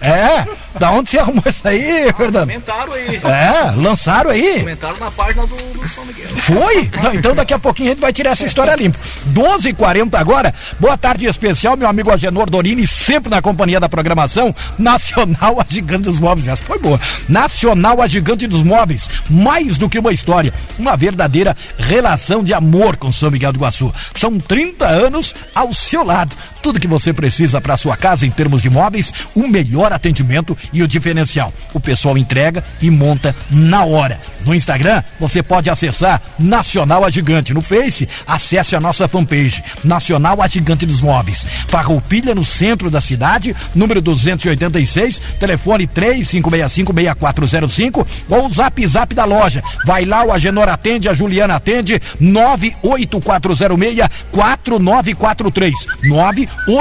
é, 0.00 0.06
é, 0.06 0.46
da 0.78 0.90
onde 0.90 1.10
você 1.10 1.18
arrumou 1.18 1.42
isso 1.46 1.66
aí, 1.66 2.12
Fernando? 2.16 2.48
Comentaram 2.48 2.92
aí. 2.92 3.20
É, 3.24 3.70
lançaram 3.76 4.30
aí. 4.30 4.60
Comentaram 4.60 4.96
na 4.98 5.10
página 5.10 5.46
do, 5.46 5.56
do 5.56 5.88
São 5.88 6.04
Miguel. 6.04 6.28
Foi? 6.28 6.90
Não, 7.02 7.14
então 7.14 7.34
daqui 7.34 7.54
a 7.54 7.58
pouquinho 7.58 7.90
a 7.90 7.92
gente 7.92 8.00
vai 8.00 8.12
tirar 8.12 8.30
essa 8.30 8.44
história 8.44 8.74
limpa. 8.74 8.98
12h40 9.32 10.14
agora. 10.14 10.54
Boa 10.78 10.96
tarde 10.96 11.26
especial, 11.26 11.76
meu 11.76 11.88
amigo 11.88 12.10
Agenor 12.10 12.48
Dorini, 12.48 12.86
sempre 12.86 13.30
na 13.30 13.40
companhia 13.40 13.80
da 13.80 13.88
programação 13.88 14.54
Nacional 14.78 15.60
A 15.60 15.66
Gigante 15.68 16.04
dos 16.04 16.18
Móveis. 16.18 16.48
Essa 16.48 16.62
foi 16.62 16.78
boa. 16.78 17.00
Nacional 17.28 18.00
A 18.02 18.06
Gigante 18.06 18.46
dos 18.46 18.62
Móveis. 18.62 19.08
Mais 19.28 19.76
do 19.76 19.88
que 19.88 19.98
uma 19.98 20.12
história, 20.12 20.52
uma 20.78 20.96
verdadeira 20.96 21.56
relação 21.78 22.42
de 22.42 22.54
amor 22.54 22.96
com 22.96 23.12
São 23.12 23.30
Miguel 23.30 23.52
do 23.52 23.58
Iguaçu. 23.58 23.92
São 24.14 24.38
30 24.38 24.86
anos 24.86 25.34
ao 25.54 25.72
seu 25.72 26.04
lado. 26.04 26.34
Tudo 26.62 26.80
que 26.82 26.88
você 26.88 27.12
precisa 27.12 27.60
para 27.60 27.76
sua 27.76 27.96
casa 27.96 28.26
em 28.26 28.30
termos 28.30 28.60
de 28.60 28.68
móveis, 28.68 29.14
o 29.36 29.46
melhor 29.46 29.92
atendimento 29.92 30.58
e 30.72 30.82
o 30.82 30.88
diferencial. 30.88 31.54
O 31.72 31.78
pessoal 31.78 32.18
entrega 32.18 32.64
e 32.80 32.90
monta 32.90 33.36
na 33.48 33.84
hora. 33.84 34.18
No 34.44 34.52
Instagram, 34.52 35.00
você 35.20 35.44
pode 35.44 35.70
acessar 35.70 36.20
Nacional 36.36 37.04
a 37.04 37.10
Gigante. 37.10 37.54
No 37.54 37.62
Face, 37.62 38.08
acesse 38.26 38.74
a 38.74 38.80
nossa 38.80 39.06
fanpage 39.06 39.62
Nacional 39.84 40.42
a 40.42 40.48
Gigante 40.48 40.84
dos 40.84 41.00
Móveis. 41.00 41.46
Farroupilha, 41.68 42.34
no 42.34 42.44
centro 42.44 42.90
da 42.90 43.00
cidade, 43.00 43.54
número 43.76 44.00
286, 44.00 45.22
telefone 45.38 45.86
3565-6405 45.86 48.04
ou 48.28 48.50
zap 48.50 48.84
zap 48.88 49.14
da 49.14 49.24
loja. 49.24 49.62
Vai 49.86 50.04
lá, 50.04 50.24
o 50.24 50.32
Agenor 50.32 50.68
atende, 50.68 51.08
a 51.08 51.14
Juliana 51.14 51.54
atende, 51.54 52.02
98406 52.18 54.10
4943. 54.32 55.92
98406 56.02 56.71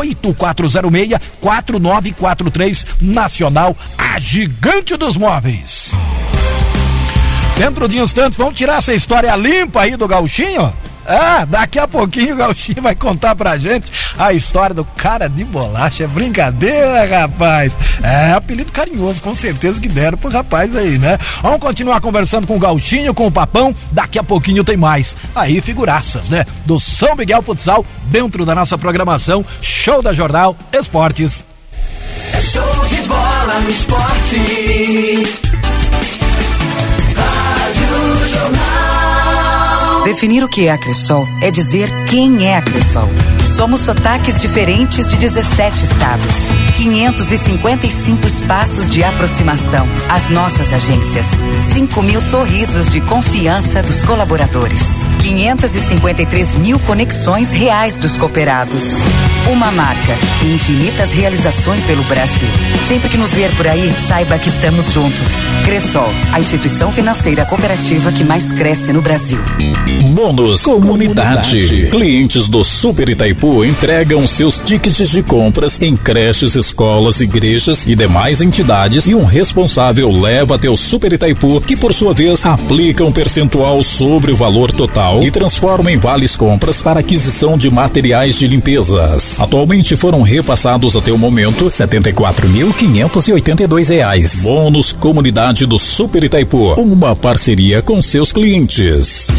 4943 1.40 2.86
Nacional, 3.02 3.76
a 3.98 4.20
gigante 4.20 4.96
dos 4.96 5.18
móveis. 5.18 5.92
Dentro 7.58 7.88
de 7.88 8.00
instantes, 8.00 8.38
vamos 8.38 8.56
tirar 8.56 8.78
essa 8.78 8.94
história 8.94 9.36
limpa 9.36 9.82
aí 9.82 9.96
do 9.96 10.08
gauchinho? 10.08 10.74
Ah, 11.14 11.46
daqui 11.46 11.78
a 11.78 11.88
pouquinho 11.88 12.36
o 12.36 12.38
Gauchinho 12.38 12.82
vai 12.82 12.96
contar 12.96 13.36
pra 13.36 13.58
gente 13.58 13.92
a 14.18 14.32
história 14.32 14.74
do 14.74 14.86
cara 14.86 15.28
de 15.28 15.44
bolacha. 15.44 16.06
É 16.06 16.08
brincadeira, 16.08 17.22
rapaz. 17.22 17.74
É, 18.02 18.32
apelido 18.32 18.72
carinhoso, 18.72 19.22
com 19.22 19.36
certeza 19.36 19.80
que 19.82 19.90
deram 19.90 20.18
pro 20.18 20.30
rapaz 20.30 20.74
aí, 20.74 20.98
né? 20.98 21.18
Vamos 21.42 21.60
continuar 21.60 22.00
conversando 22.00 22.48
com 22.48 22.56
o 22.56 22.60
Gauchinho, 22.60 23.14
com 23.14 23.28
o 23.28 23.32
Papão. 23.32 23.76
Daqui 23.92 24.18
a 24.18 24.24
pouquinho 24.24 24.64
tem 24.64 24.78
mais. 24.78 25.16
Aí, 25.36 25.60
figuraças, 25.60 26.30
né? 26.30 26.46
Do 26.66 26.80
São 26.80 27.16
Miguel 27.16 27.42
Futsal, 27.42 27.86
dentro 28.06 28.46
da 28.46 28.56
nossa 28.56 28.78
programação 28.78 29.46
Show 29.62 30.02
da 30.02 30.14
Jornal 30.14 30.56
Esportes. 30.72 31.44
É 32.34 32.42
show 32.42 32.86
de 32.88 33.02
bola 33.02 33.60
no 33.62 33.70
esporte. 33.70 35.51
Definir 40.04 40.44
o 40.44 40.48
que 40.48 40.68
é 40.68 40.72
a 40.72 40.78
Cressol 40.80 41.28
é 41.42 41.52
dizer 41.52 41.88
quem 42.10 42.48
é 42.48 42.58
a 42.58 42.62
Cressol. 42.62 43.08
Somos 43.48 43.82
sotaques 43.82 44.42
diferentes 44.42 45.08
de 45.08 45.16
17 45.16 45.84
estados. 45.84 46.50
555 46.76 48.26
espaços 48.26 48.90
de 48.90 49.04
aproximação. 49.04 49.88
As 50.10 50.28
nossas 50.28 50.74
agências. 50.74 51.28
5 51.74 52.02
mil 52.02 52.20
sorrisos 52.20 52.90
de 52.90 53.00
confiança 53.02 53.84
dos 53.84 54.04
colaboradores. 54.04 55.04
553 55.22 56.56
mil 56.56 56.80
conexões 56.80 57.52
reais 57.52 57.96
dos 57.96 58.18
cooperados. 58.18 58.84
Uma 59.50 59.72
marca 59.72 60.16
e 60.46 60.54
infinitas 60.54 61.12
realizações 61.14 61.84
pelo 61.84 62.04
Brasil. 62.04 62.48
Sempre 62.88 63.10
que 63.10 63.18
nos 63.18 63.34
ver 63.34 63.50
por 63.56 63.68
aí, 63.68 63.92
saiba 64.08 64.38
que 64.38 64.50
estamos 64.50 64.94
juntos. 64.94 65.28
Cressol, 65.66 66.10
a 66.32 66.40
instituição 66.40 66.92
financeira 66.92 67.44
cooperativa 67.44 68.12
que 68.12 68.24
mais 68.24 68.52
cresce 68.52 68.94
no 68.94 69.02
Brasil. 69.02 69.40
Bônus 70.14 70.62
Comunidade. 70.62 71.58
Comunidade. 71.58 71.90
Clientes 71.90 72.48
do 72.48 72.64
Super 72.64 73.10
Itaipu 73.10 73.66
entregam 73.66 74.28
seus 74.28 74.60
tickets 74.60 75.10
de 75.10 75.24
compras 75.24 75.82
em 75.82 75.96
creches, 75.98 76.56
escolas, 76.56 77.20
igrejas 77.20 77.88
e 77.88 77.96
demais 77.96 78.42
entidades 78.42 79.08
e 79.08 79.16
um 79.16 79.24
responsável 79.24 80.12
leva 80.12 80.56
até 80.56 80.70
o 80.70 80.78
Super 80.78 81.14
Itaipu, 81.14 81.60
que 81.62 81.76
por 81.76 81.94
sua 81.94 82.14
vez 82.14 82.46
aplica 82.46 83.04
um 83.04 83.12
percentual 83.12 83.82
sobre 83.82 84.32
o 84.32 84.36
valor 84.36 84.72
total 84.72 85.24
e 85.24 85.32
transforma 85.32 85.92
em 85.92 85.98
vales 85.98 86.36
compras 86.38 86.82
para 86.82 87.00
aquisição 87.00 87.58
de 87.58 87.70
materiais 87.70 88.38
de 88.38 88.48
limpezas. 88.48 89.31
Atualmente 89.40 89.96
foram 89.96 90.22
repassados 90.22 90.96
até 90.96 91.12
o 91.12 91.18
momento 91.18 91.66
74.582 91.66 93.90
reais. 93.90 94.44
Bônus 94.44 94.92
Comunidade 94.92 95.66
do 95.66 95.80
Super 95.80 96.24
Itaipu, 96.24 96.74
uma 96.74 97.16
parceria 97.16 97.82
com 97.82 98.00
seus 98.02 98.32
clientes. 98.32 99.30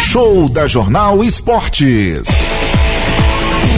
Show 0.00 0.48
da 0.48 0.66
Jornal 0.66 1.22
Esportes. 1.22 2.22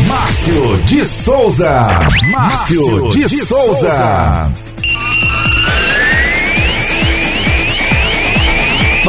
Márcio 0.07 0.77
de 0.85 1.05
Souza. 1.05 2.09
Márcio 2.33 3.11
de, 3.11 3.27
de 3.27 3.45
Souza. 3.45 3.75
Souza. 3.75 4.53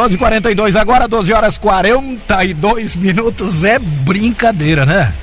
12 0.01 0.17
42 0.17 0.75
agora, 0.75 1.08
12 1.08 1.31
horas 1.31 1.58
42 1.60 2.96
minutos. 2.96 3.63
É 3.63 3.77
brincadeira, 3.77 4.84
né? 4.84 5.13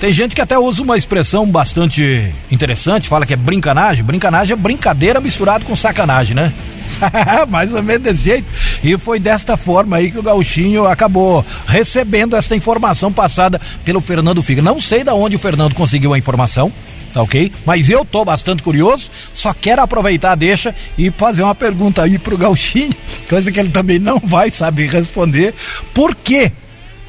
Tem 0.00 0.12
gente 0.12 0.34
que 0.34 0.40
até 0.40 0.58
usa 0.58 0.82
uma 0.82 0.96
expressão 0.96 1.46
bastante 1.46 2.34
interessante, 2.50 3.08
fala 3.08 3.24
que 3.24 3.32
é 3.32 3.36
brincanagem. 3.36 4.04
Brincanagem 4.04 4.54
é 4.54 4.56
brincadeira 4.56 5.20
misturado 5.20 5.64
com 5.64 5.76
sacanagem, 5.76 6.34
né? 6.34 6.52
Mais 7.48 7.72
ou 7.72 7.80
menos 7.80 8.02
desse 8.02 8.24
jeito. 8.24 8.46
E 8.82 8.98
foi 8.98 9.20
desta 9.20 9.56
forma 9.56 9.98
aí 9.98 10.10
que 10.10 10.18
o 10.18 10.22
Gauchinho 10.22 10.84
acabou 10.84 11.46
recebendo 11.68 12.34
esta 12.34 12.56
informação 12.56 13.12
passada 13.12 13.60
pelo 13.84 14.00
Fernando 14.00 14.42
Figa. 14.42 14.60
Não 14.60 14.80
sei 14.80 15.04
da 15.04 15.14
onde 15.14 15.36
o 15.36 15.38
Fernando 15.38 15.76
conseguiu 15.76 16.12
a 16.12 16.18
informação 16.18 16.72
tá 17.14 17.22
ok? 17.22 17.52
Mas 17.64 17.88
eu 17.88 18.04
tô 18.04 18.24
bastante 18.24 18.62
curioso, 18.62 19.08
só 19.32 19.54
quero 19.54 19.80
aproveitar, 19.80 20.34
deixa 20.34 20.74
e 20.98 21.10
fazer 21.12 21.42
uma 21.44 21.54
pergunta 21.54 22.02
aí 22.02 22.18
pro 22.18 22.36
Gauchinho, 22.36 22.92
coisa 23.30 23.52
que 23.52 23.60
ele 23.60 23.68
também 23.70 24.00
não 24.00 24.18
vai 24.18 24.50
saber 24.50 24.90
responder. 24.90 25.54
Por 25.94 26.14
quê? 26.14 26.50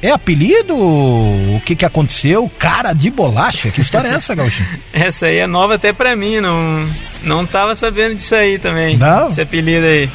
É 0.00 0.10
apelido? 0.10 0.76
O 0.76 1.60
que 1.64 1.74
que 1.74 1.84
aconteceu? 1.84 2.48
Cara 2.58 2.92
de 2.92 3.10
bolacha? 3.10 3.70
Que 3.70 3.80
história 3.80 4.08
é 4.08 4.12
essa, 4.12 4.34
Gauchinho? 4.34 4.68
essa 4.92 5.26
aí 5.26 5.38
é 5.38 5.46
nova 5.46 5.74
até 5.74 5.92
pra 5.92 6.14
mim, 6.14 6.38
não, 6.38 6.88
não 7.22 7.44
tava 7.44 7.74
sabendo 7.74 8.14
disso 8.14 8.34
aí 8.34 8.58
também. 8.58 8.96
Não? 8.96 9.28
Esse 9.28 9.40
apelido 9.40 9.84
aí. 9.84 10.08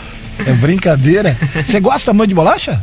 É 0.45 0.53
brincadeira. 0.53 1.35
Você 1.67 1.79
gosta 1.79 2.13
muito 2.13 2.29
de 2.29 2.35
bolacha? 2.35 2.81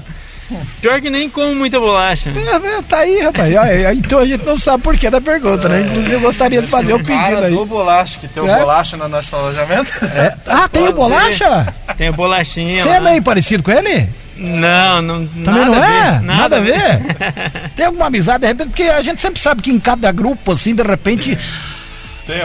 Pior 0.80 1.00
que 1.00 1.10
nem 1.10 1.28
como 1.28 1.54
muita 1.54 1.78
bolacha. 1.78 2.30
É, 2.30 2.82
tá 2.82 2.98
aí, 2.98 3.20
rapaz. 3.20 3.52
Então 3.96 4.20
a 4.20 4.26
gente 4.26 4.44
não 4.44 4.58
sabe 4.58 4.82
por 4.82 4.96
que 4.96 5.10
da 5.10 5.20
pergunta, 5.20 5.68
né? 5.68 5.82
Inclusive 5.82 6.14
eu 6.14 6.20
gostaria 6.20 6.62
de 6.62 6.66
fazer 6.68 6.92
o 6.92 6.96
um 6.96 7.04
pedido 7.04 7.44
aí. 7.44 7.54
do 7.54 7.66
bolacha, 7.66 8.18
que 8.18 8.28
tem 8.28 8.42
o 8.42 8.48
é? 8.48 8.58
bolacha 8.58 8.96
no 8.96 9.08
nosso 9.08 9.34
alojamento. 9.36 9.92
É. 10.14 10.34
Ah, 10.46 10.68
tem 10.68 10.88
o 10.88 10.92
bolacha? 10.92 11.72
Tem 11.96 12.08
o 12.08 12.12
bolachinha. 12.12 12.82
Você 12.82 12.88
é 12.88 13.00
meio 13.00 13.22
parecido 13.22 13.62
com 13.62 13.70
ele? 13.70 14.08
Não, 14.36 15.02
não 15.02 15.26
Também 15.26 15.44
nada 15.44 15.66
não 15.66 15.74
é? 15.74 15.78
A 15.78 16.12
ver, 16.12 16.20
nada, 16.20 16.20
nada 16.22 16.56
a 16.56 16.60
ver. 16.60 17.72
tem 17.76 17.86
alguma 17.86 18.06
amizade, 18.06 18.40
de 18.40 18.46
repente, 18.46 18.68
porque 18.68 18.84
a 18.84 19.02
gente 19.02 19.20
sempre 19.20 19.40
sabe 19.40 19.62
que 19.62 19.70
em 19.70 19.78
cada 19.78 20.10
grupo, 20.12 20.52
assim, 20.52 20.74
de 20.74 20.82
repente 20.82 21.36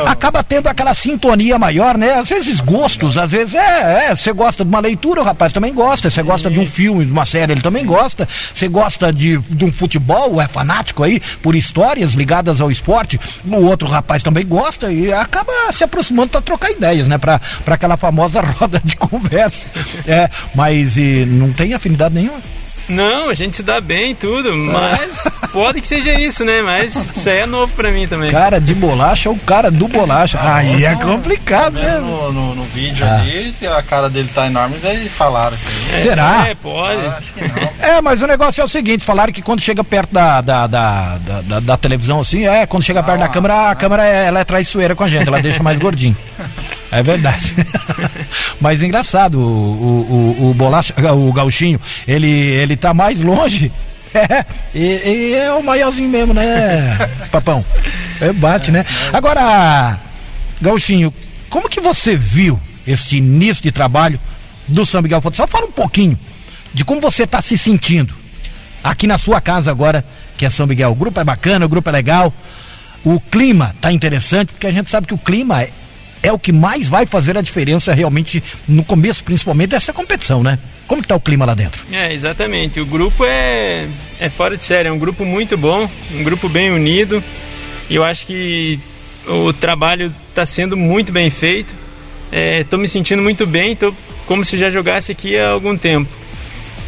acaba 0.07 0.43
tendo 0.43 0.67
aquela 0.67 0.93
sintonia 0.93 1.57
maior, 1.57 1.97
né? 1.97 2.13
Às 2.13 2.29
vezes 2.29 2.59
gostos, 2.59 3.17
às 3.17 3.31
vezes 3.31 3.55
é, 3.55 4.09
é, 4.09 4.15
você 4.15 4.31
gosta 4.31 4.63
de 4.63 4.69
uma 4.69 4.79
leitura, 4.79 5.21
o 5.21 5.23
rapaz 5.23 5.51
também 5.51 5.73
gosta, 5.73 6.09
você 6.09 6.23
gosta 6.23 6.49
de 6.49 6.59
um 6.59 6.65
filme, 6.65 7.05
de 7.05 7.11
uma 7.11 7.25
série, 7.25 7.51
ele 7.51 7.61
também 7.61 7.85
gosta, 7.85 8.27
você 8.53 8.67
gosta 8.67 9.11
de, 9.11 9.37
de 9.37 9.65
um 9.65 9.71
futebol, 9.71 10.41
é 10.41 10.47
fanático 10.47 11.03
aí 11.03 11.19
por 11.41 11.55
histórias 11.55 12.13
ligadas 12.13 12.61
ao 12.61 12.71
esporte, 12.71 13.19
o 13.45 13.65
outro 13.65 13.87
rapaz 13.87 14.23
também 14.23 14.45
gosta 14.45 14.91
e 14.91 15.11
acaba 15.11 15.51
se 15.71 15.83
aproximando 15.83 16.29
para 16.29 16.41
trocar 16.41 16.71
ideias, 16.71 17.07
né? 17.07 17.17
Para 17.17 17.39
aquela 17.67 17.97
famosa 17.97 18.41
roda 18.59 18.81
de 18.83 18.95
conversa. 18.95 19.67
É, 20.07 20.29
mas 20.55 20.97
e, 20.97 21.25
não 21.25 21.51
tem 21.51 21.73
afinidade 21.73 22.15
nenhuma. 22.15 22.39
Não, 22.87 23.29
a 23.29 23.33
gente 23.33 23.57
se 23.57 23.63
dá 23.63 23.79
bem 23.79 24.13
tudo, 24.13 24.55
mas 24.55 25.23
pode 25.51 25.81
que 25.81 25.87
seja 25.87 26.13
isso, 26.19 26.43
né? 26.43 26.61
Mas 26.61 26.95
isso 26.95 27.29
aí 27.29 27.39
é 27.39 27.45
novo 27.45 27.73
pra 27.73 27.91
mim 27.91 28.07
também. 28.07 28.31
Cara 28.31 28.59
de 28.59 28.73
bolacha 28.73 29.29
ou 29.29 29.37
cara 29.37 29.71
do 29.71 29.87
bolacha? 29.87 30.37
Aí 30.41 30.83
é 30.83 30.95
complicado, 30.95 31.75
né? 31.75 31.99
No, 31.99 32.31
no, 32.31 32.55
no 32.55 32.63
vídeo 32.65 33.05
ah. 33.05 33.15
ali, 33.15 33.55
a 33.67 33.81
cara 33.81 34.09
dele 34.09 34.29
tá 34.33 34.47
enorme, 34.47 34.77
daí 34.81 35.07
falaram 35.07 35.55
assim. 35.55 35.95
É, 35.95 35.99
Será? 35.99 36.47
É, 36.47 36.55
pode. 36.55 37.05
Ah, 37.05 37.15
acho 37.17 37.33
que 37.33 37.41
não. 37.41 37.69
É, 37.79 38.01
mas 38.01 38.21
o 38.21 38.27
negócio 38.27 38.61
é 38.61 38.63
o 38.63 38.67
seguinte, 38.67 39.05
falaram 39.05 39.31
que 39.31 39.41
quando 39.41 39.61
chega 39.61 39.83
perto 39.83 40.13
da, 40.13 40.41
da, 40.41 40.67
da, 40.67 41.17
da, 41.17 41.59
da 41.59 41.77
televisão 41.77 42.19
assim, 42.19 42.45
é, 42.45 42.65
quando 42.65 42.83
chega 42.83 43.01
perto 43.01 43.21
ah, 43.21 43.27
da 43.27 43.29
câmera, 43.29 43.69
a 43.69 43.75
câmera 43.75 44.05
é, 44.05 44.25
ela 44.25 44.39
é 44.39 44.43
traiçoeira 44.43 44.95
com 44.95 45.03
a 45.03 45.09
gente, 45.09 45.27
ela 45.27 45.41
deixa 45.41 45.63
mais 45.63 45.79
gordinho. 45.79 46.15
É 46.93 47.01
verdade. 47.01 47.53
Mas 48.61 48.83
engraçado, 48.83 49.39
o, 49.39 49.41
o, 49.41 50.49
o, 50.49 50.53
bolacha, 50.53 50.93
o 51.13 51.33
gauchinho, 51.33 51.79
ele, 52.07 52.29
ele 52.29 52.77
tá 52.77 52.93
mais 52.93 53.19
longe. 53.19 53.71
É, 54.15 54.45
e, 54.75 54.79
e 54.79 55.33
é 55.33 55.51
o 55.51 55.63
maiorzinho 55.63 56.07
mesmo, 56.07 56.35
né, 56.35 56.95
papão? 57.31 57.65
É, 58.21 58.31
bate, 58.31 58.69
né? 58.69 58.85
Agora, 59.11 59.97
Gauchinho, 60.61 61.11
como 61.49 61.67
que 61.67 61.81
você 61.81 62.15
viu 62.15 62.59
este 62.85 63.17
início 63.17 63.63
de 63.63 63.71
trabalho 63.71 64.19
do 64.67 64.85
São 64.85 65.01
Miguel 65.01 65.19
Futsal? 65.19 65.47
Fala 65.47 65.65
um 65.65 65.71
pouquinho 65.71 66.15
de 66.75 66.85
como 66.85 67.01
você 67.01 67.23
está 67.23 67.41
se 67.41 67.57
sentindo 67.57 68.13
aqui 68.83 69.07
na 69.07 69.17
sua 69.17 69.41
casa 69.41 69.71
agora, 69.71 70.05
que 70.37 70.45
é 70.45 70.49
São 70.51 70.67
Miguel. 70.67 70.91
O 70.91 70.95
grupo 70.95 71.19
é 71.19 71.23
bacana, 71.23 71.65
o 71.65 71.69
grupo 71.69 71.89
é 71.89 71.91
legal, 71.91 72.31
o 73.03 73.19
clima 73.19 73.75
tá 73.81 73.91
interessante, 73.91 74.53
porque 74.53 74.67
a 74.67 74.71
gente 74.71 74.91
sabe 74.91 75.07
que 75.07 75.13
o 75.15 75.17
clima 75.17 75.63
é 75.63 75.71
é 76.23 76.31
o 76.31 76.39
que 76.39 76.53
mais 76.53 76.87
vai 76.87 77.05
fazer 77.05 77.37
a 77.37 77.41
diferença 77.41 77.93
realmente 77.93 78.41
no 78.65 78.83
começo, 78.83 79.23
principalmente 79.23 79.71
dessa 79.71 79.91
competição, 79.91 80.41
né? 80.41 80.57
Como 80.87 81.01
está 81.01 81.15
o 81.15 81.19
clima 81.19 81.45
lá 81.45 81.53
dentro? 81.53 81.85
É, 81.91 82.13
exatamente. 82.13 82.79
O 82.79 82.85
grupo 82.85 83.25
é, 83.25 83.85
é 84.19 84.29
fora 84.29 84.55
de 84.55 84.63
série, 84.63 84.87
é 84.87 84.91
um 84.91 84.97
grupo 84.97 85.25
muito 85.25 85.57
bom, 85.57 85.87
um 86.15 86.23
grupo 86.23 86.47
bem 86.47 86.71
unido. 86.71 87.21
E 87.89 87.95
eu 87.95 88.03
acho 88.03 88.25
que 88.25 88.79
o 89.27 89.51
trabalho 89.51 90.13
está 90.29 90.45
sendo 90.45 90.77
muito 90.77 91.11
bem 91.11 91.29
feito. 91.29 91.75
Estou 92.31 92.79
é, 92.79 92.81
me 92.81 92.87
sentindo 92.87 93.21
muito 93.21 93.45
bem, 93.45 93.75
tô 93.75 93.93
como 94.25 94.45
se 94.45 94.57
já 94.57 94.71
jogasse 94.71 95.11
aqui 95.11 95.37
há 95.37 95.49
algum 95.49 95.77
tempo. 95.77 96.09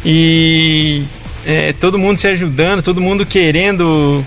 E 0.04 1.04
é, 1.46 1.74
todo 1.74 1.98
mundo 1.98 2.18
se 2.18 2.26
ajudando, 2.28 2.82
todo 2.82 3.00
mundo 3.02 3.26
querendo 3.26 4.24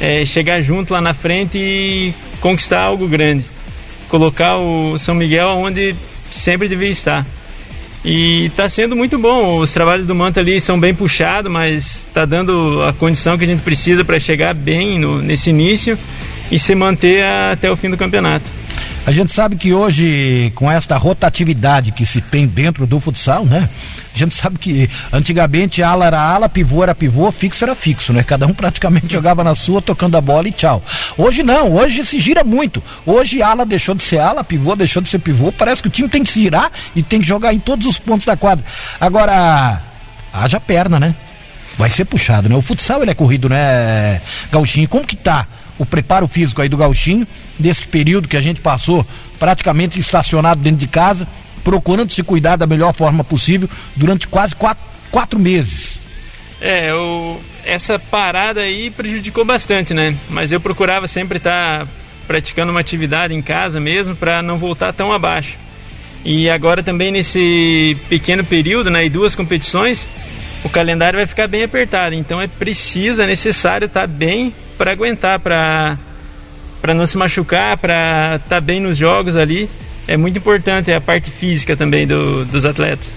é, 0.00 0.24
chegar 0.24 0.62
junto 0.62 0.92
lá 0.92 1.00
na 1.00 1.14
frente 1.14 1.58
e 1.58 2.14
conquistar 2.40 2.80
algo 2.80 3.08
grande 3.08 3.44
colocar 4.12 4.58
o 4.58 4.98
São 4.98 5.14
Miguel 5.14 5.48
onde 5.48 5.96
sempre 6.30 6.68
devia 6.68 6.90
estar. 6.90 7.26
E 8.04 8.44
está 8.46 8.68
sendo 8.68 8.94
muito 8.94 9.18
bom. 9.18 9.58
Os 9.58 9.72
trabalhos 9.72 10.06
do 10.06 10.14
Manta 10.14 10.40
ali 10.40 10.60
são 10.60 10.78
bem 10.78 10.94
puxados, 10.94 11.50
mas 11.50 12.04
está 12.06 12.26
dando 12.26 12.82
a 12.86 12.92
condição 12.92 13.38
que 13.38 13.44
a 13.44 13.46
gente 13.46 13.62
precisa 13.62 14.04
para 14.04 14.20
chegar 14.20 14.52
bem 14.52 14.98
no, 14.98 15.22
nesse 15.22 15.48
início 15.48 15.98
e 16.50 16.58
se 16.58 16.74
manter 16.74 17.24
até 17.50 17.70
o 17.70 17.76
fim 17.76 17.88
do 17.88 17.96
campeonato. 17.96 18.50
A 19.04 19.10
gente 19.10 19.32
sabe 19.32 19.56
que 19.56 19.74
hoje, 19.74 20.52
com 20.54 20.70
esta 20.70 20.96
rotatividade 20.96 21.90
que 21.90 22.06
se 22.06 22.20
tem 22.20 22.46
dentro 22.46 22.86
do 22.86 23.00
futsal, 23.00 23.44
né? 23.44 23.68
A 24.14 24.18
gente 24.18 24.32
sabe 24.32 24.58
que 24.58 24.88
antigamente 25.12 25.82
ala 25.82 26.06
era 26.06 26.20
ala, 26.20 26.48
pivô 26.48 26.84
era 26.84 26.94
pivô, 26.94 27.32
fixo 27.32 27.64
era 27.64 27.74
fixo, 27.74 28.12
né? 28.12 28.22
Cada 28.22 28.46
um 28.46 28.54
praticamente 28.54 29.12
jogava 29.12 29.42
na 29.42 29.56
sua, 29.56 29.82
tocando 29.82 30.16
a 30.16 30.20
bola 30.20 30.46
e 30.46 30.52
tchau. 30.52 30.80
Hoje 31.18 31.42
não, 31.42 31.72
hoje 31.72 32.06
se 32.06 32.20
gira 32.20 32.44
muito. 32.44 32.80
Hoje 33.04 33.42
ala 33.42 33.66
deixou 33.66 33.92
de 33.92 34.04
ser 34.04 34.18
ala, 34.18 34.44
pivô 34.44 34.76
deixou 34.76 35.02
de 35.02 35.08
ser 35.08 35.18
pivô. 35.18 35.50
Parece 35.50 35.82
que 35.82 35.88
o 35.88 35.90
time 35.90 36.08
tem 36.08 36.22
que 36.22 36.30
se 36.30 36.40
girar 36.40 36.70
e 36.94 37.02
tem 37.02 37.20
que 37.20 37.26
jogar 37.26 37.52
em 37.52 37.58
todos 37.58 37.86
os 37.86 37.98
pontos 37.98 38.24
da 38.24 38.36
quadra. 38.36 38.64
Agora, 39.00 39.82
haja 40.32 40.60
perna, 40.60 41.00
né? 41.00 41.12
Vai 41.76 41.90
ser 41.90 42.04
puxado, 42.04 42.48
né? 42.48 42.54
O 42.54 42.62
futsal 42.62 43.02
ele 43.02 43.10
é 43.10 43.14
corrido, 43.14 43.48
né, 43.48 44.20
Gauchinho? 44.52 44.88
Como 44.88 45.04
que 45.04 45.16
tá 45.16 45.46
o 45.78 45.86
preparo 45.86 46.28
físico 46.28 46.62
aí 46.62 46.68
do 46.68 46.76
Gauchinho, 46.76 47.26
desse 47.58 47.86
período 47.86 48.28
que 48.28 48.36
a 48.36 48.40
gente 48.42 48.60
passou 48.60 49.06
praticamente 49.38 49.98
estacionado 49.98 50.60
dentro 50.60 50.78
de 50.78 50.86
casa, 50.86 51.26
procurando 51.64 52.12
se 52.12 52.22
cuidar 52.22 52.56
da 52.56 52.66
melhor 52.66 52.92
forma 52.94 53.24
possível 53.24 53.68
durante 53.96 54.26
quase 54.26 54.54
quatro, 54.54 54.84
quatro 55.10 55.38
meses. 55.38 55.98
É, 56.60 56.94
o, 56.94 57.40
essa 57.64 57.98
parada 57.98 58.60
aí 58.60 58.90
prejudicou 58.90 59.44
bastante, 59.44 59.92
né? 59.92 60.16
Mas 60.30 60.52
eu 60.52 60.60
procurava 60.60 61.08
sempre 61.08 61.38
estar 61.38 61.86
praticando 62.26 62.70
uma 62.70 62.80
atividade 62.80 63.34
em 63.34 63.42
casa 63.42 63.80
mesmo 63.80 64.14
para 64.14 64.42
não 64.42 64.56
voltar 64.58 64.92
tão 64.92 65.12
abaixo. 65.12 65.56
E 66.24 66.48
agora 66.48 66.82
também 66.82 67.10
nesse 67.10 67.96
pequeno 68.08 68.44
período, 68.44 68.90
né, 68.90 69.04
e 69.04 69.10
duas 69.10 69.34
competições, 69.34 70.06
o 70.62 70.68
calendário 70.68 71.18
vai 71.18 71.26
ficar 71.26 71.48
bem 71.48 71.64
apertado. 71.64 72.14
Então 72.14 72.40
é 72.40 72.46
preciso, 72.46 73.20
é 73.22 73.26
necessário 73.26 73.86
estar 73.86 74.06
bem 74.06 74.54
para 74.82 74.90
aguentar, 74.90 75.38
para 75.38 75.96
para 76.80 76.92
não 76.92 77.06
se 77.06 77.16
machucar, 77.16 77.76
para 77.76 78.40
estar 78.42 78.60
bem 78.60 78.80
nos 78.80 78.96
jogos 78.96 79.36
ali. 79.36 79.70
É 80.08 80.16
muito 80.16 80.38
importante 80.38 80.90
a 80.90 81.00
parte 81.00 81.30
física 81.30 81.76
também 81.76 82.04
do, 82.04 82.44
dos 82.44 82.66
atletas. 82.66 83.12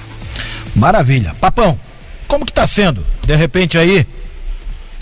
Maravilha. 0.75 1.33
Papão, 1.41 1.79
como 2.27 2.45
que 2.45 2.53
tá 2.53 2.67
sendo? 2.67 3.03
De 3.25 3.35
repente 3.35 3.79
aí, 3.79 4.05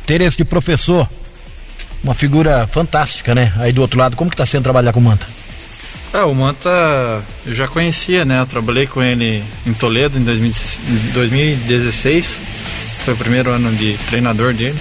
ter 0.06 0.22
esse 0.22 0.46
professor, 0.46 1.10
uma 2.02 2.14
figura 2.14 2.66
fantástica, 2.66 3.36
né? 3.36 3.52
Aí 3.58 3.74
do 3.74 3.82
outro 3.82 4.00
lado, 4.00 4.16
como 4.16 4.32
que 4.32 4.38
tá 4.38 4.46
sendo 4.46 4.64
trabalhar 4.64 4.94
com 4.94 5.02
o 5.02 5.04
Manta? 5.04 5.28
Ah, 6.14 6.26
o 6.26 6.34
Manta 6.34 6.70
eu 7.46 7.54
já 7.54 7.68
conhecia, 7.68 8.24
né? 8.24 8.40
Eu 8.40 8.46
trabalhei 8.46 8.88
com 8.88 9.04
ele 9.04 9.44
em 9.68 9.74
Toledo 9.74 10.18
em 10.18 10.24
2016. 10.24 12.38
Foi 13.04 13.14
o 13.14 13.18
primeiro 13.18 13.50
ano 13.50 13.70
de 13.74 13.98
treinador 14.08 14.54
dele, 14.54 14.80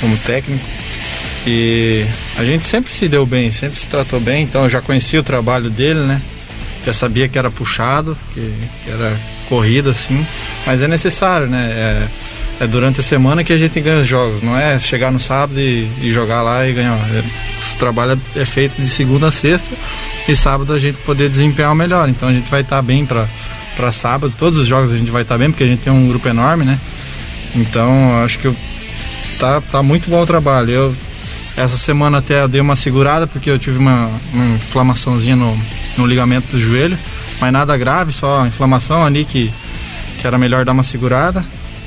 como 0.00 0.16
técnico. 0.18 0.64
E 1.50 2.04
a 2.36 2.44
gente 2.44 2.66
sempre 2.66 2.92
se 2.92 3.08
deu 3.08 3.24
bem, 3.24 3.50
sempre 3.50 3.80
se 3.80 3.86
tratou 3.86 4.20
bem, 4.20 4.42
então 4.42 4.64
eu 4.64 4.68
já 4.68 4.82
conhecia 4.82 5.18
o 5.18 5.22
trabalho 5.22 5.70
dele, 5.70 6.00
né? 6.00 6.20
Já 6.84 6.92
sabia 6.92 7.26
que 7.26 7.38
era 7.38 7.50
puxado, 7.50 8.14
que, 8.34 8.52
que 8.84 8.90
era 8.90 9.16
corrida 9.48 9.92
assim, 9.92 10.26
mas 10.66 10.82
é 10.82 10.86
necessário, 10.86 11.46
né? 11.46 11.72
É, 12.60 12.64
é, 12.64 12.66
durante 12.66 13.00
a 13.00 13.02
semana 13.02 13.42
que 13.42 13.50
a 13.50 13.56
gente 13.56 13.80
ganha 13.80 14.02
os 14.02 14.06
jogos, 14.06 14.42
não 14.42 14.58
é 14.58 14.78
chegar 14.78 15.10
no 15.10 15.18
sábado 15.18 15.58
e, 15.58 15.88
e 16.02 16.12
jogar 16.12 16.42
lá 16.42 16.68
e 16.68 16.74
ganhar. 16.74 16.92
É, 16.92 17.20
o 17.20 17.78
trabalho 17.78 18.20
é 18.36 18.44
feito 18.44 18.78
de 18.78 18.86
segunda 18.86 19.28
a 19.28 19.32
sexta 19.32 19.74
e 20.28 20.36
sábado 20.36 20.74
a 20.74 20.78
gente 20.78 20.98
poder 20.98 21.30
desempenhar 21.30 21.74
melhor. 21.74 22.10
Então 22.10 22.28
a 22.28 22.32
gente 22.32 22.50
vai 22.50 22.60
estar 22.60 22.76
tá 22.76 22.82
bem 22.82 23.06
para 23.06 23.90
sábado, 23.90 24.34
todos 24.38 24.58
os 24.58 24.66
jogos 24.66 24.92
a 24.92 24.98
gente 24.98 25.10
vai 25.10 25.22
estar 25.22 25.36
tá 25.36 25.38
bem, 25.38 25.50
porque 25.50 25.64
a 25.64 25.66
gente 25.66 25.80
tem 25.80 25.92
um 25.92 26.08
grupo 26.08 26.28
enorme, 26.28 26.66
né? 26.66 26.78
Então 27.56 28.22
acho 28.22 28.38
que 28.38 28.54
tá, 29.38 29.62
tá 29.62 29.82
muito 29.82 30.10
bom 30.10 30.20
o 30.20 30.26
trabalho. 30.26 30.70
Eu 30.70 31.07
essa 31.58 31.76
semana 31.76 32.18
até 32.18 32.46
dei 32.46 32.60
uma 32.60 32.76
segurada 32.76 33.26
porque 33.26 33.50
eu 33.50 33.58
tive 33.58 33.78
uma, 33.78 34.08
uma 34.32 34.54
inflamaçãozinha 34.54 35.34
no, 35.34 35.58
no 35.96 36.06
ligamento 36.06 36.52
do 36.52 36.60
joelho, 36.60 36.96
mas 37.40 37.52
nada 37.52 37.76
grave, 37.76 38.12
só 38.12 38.46
inflamação 38.46 39.04
ali 39.04 39.24
que, 39.24 39.52
que 40.20 40.26
era 40.26 40.38
melhor 40.38 40.64
dar 40.64 40.72
uma 40.72 40.84
segurada. 40.84 41.44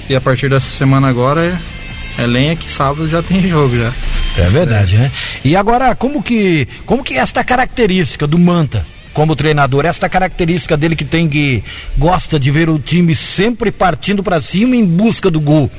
E 0.09 0.15
a 0.15 0.19
partir 0.19 0.49
dessa 0.49 0.69
semana 0.69 1.07
agora 1.07 1.45
é, 1.45 2.21
é 2.21 2.27
lenha 2.27 2.55
que 2.55 2.69
sábado 2.69 3.07
já 3.07 3.23
tem 3.23 3.41
jogo 3.47 3.77
já. 3.77 3.91
É 4.37 4.47
verdade, 4.47 4.95
é. 4.95 4.99
né? 4.99 5.11
E 5.43 5.55
agora, 5.55 5.95
como 5.95 6.21
que, 6.21 6.67
como 6.85 7.03
que 7.03 7.17
esta 7.17 7.43
característica 7.43 8.27
do 8.27 8.37
Manta, 8.37 8.85
como 9.13 9.35
treinador, 9.35 9.85
esta 9.85 10.09
característica 10.09 10.75
dele 10.75 10.95
que 10.95 11.05
tem 11.05 11.29
que 11.29 11.63
gosta 11.97 12.37
de 12.37 12.51
ver 12.51 12.69
o 12.69 12.77
time 12.77 13.15
sempre 13.15 13.71
partindo 13.71 14.21
para 14.21 14.41
cima 14.41 14.75
em 14.75 14.85
busca 14.85 15.31
do 15.31 15.39
gol. 15.39 15.71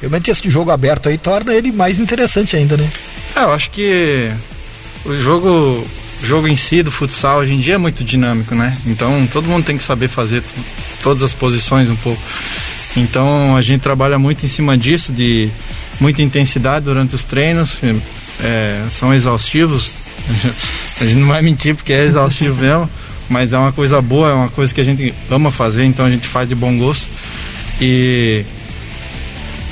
Realmente 0.00 0.30
esse 0.30 0.48
jogo 0.48 0.70
aberto 0.70 1.08
aí 1.08 1.18
torna 1.18 1.52
ele 1.52 1.70
mais 1.70 1.98
interessante 1.98 2.56
ainda, 2.56 2.76
né? 2.76 2.88
É, 3.36 3.42
eu 3.42 3.52
acho 3.52 3.70
que 3.70 4.30
o 5.04 5.16
jogo, 5.16 5.86
jogo 6.22 6.48
em 6.48 6.56
si 6.56 6.82
do 6.82 6.90
futsal 6.90 7.38
hoje 7.38 7.54
em 7.54 7.60
dia 7.60 7.74
é 7.74 7.78
muito 7.78 8.04
dinâmico, 8.04 8.54
né? 8.54 8.76
Então 8.86 9.26
todo 9.32 9.48
mundo 9.48 9.64
tem 9.64 9.76
que 9.76 9.84
saber 9.84 10.08
fazer 10.08 10.42
todas 11.02 11.22
as 11.22 11.32
posições 11.32 11.88
um 11.88 11.96
pouco. 11.96 12.20
Então 12.96 13.56
a 13.56 13.62
gente 13.62 13.80
trabalha 13.80 14.18
muito 14.18 14.44
em 14.44 14.48
cima 14.48 14.76
disso, 14.76 15.12
de 15.12 15.48
muita 16.00 16.22
intensidade 16.22 16.84
durante 16.84 17.14
os 17.14 17.22
treinos, 17.22 17.80
é, 18.42 18.82
são 18.90 19.14
exaustivos. 19.14 19.94
a 21.00 21.06
gente 21.06 21.18
não 21.18 21.28
vai 21.28 21.42
mentir 21.42 21.74
porque 21.74 21.92
é 21.92 22.04
exaustivo 22.04 22.56
mesmo, 22.60 22.88
mas 23.28 23.52
é 23.52 23.58
uma 23.58 23.72
coisa 23.72 24.00
boa, 24.02 24.30
é 24.30 24.34
uma 24.34 24.48
coisa 24.48 24.74
que 24.74 24.80
a 24.80 24.84
gente 24.84 25.14
ama 25.30 25.50
fazer, 25.50 25.84
então 25.84 26.04
a 26.04 26.10
gente 26.10 26.26
faz 26.26 26.48
de 26.48 26.54
bom 26.54 26.76
gosto. 26.76 27.06
E 27.80 28.44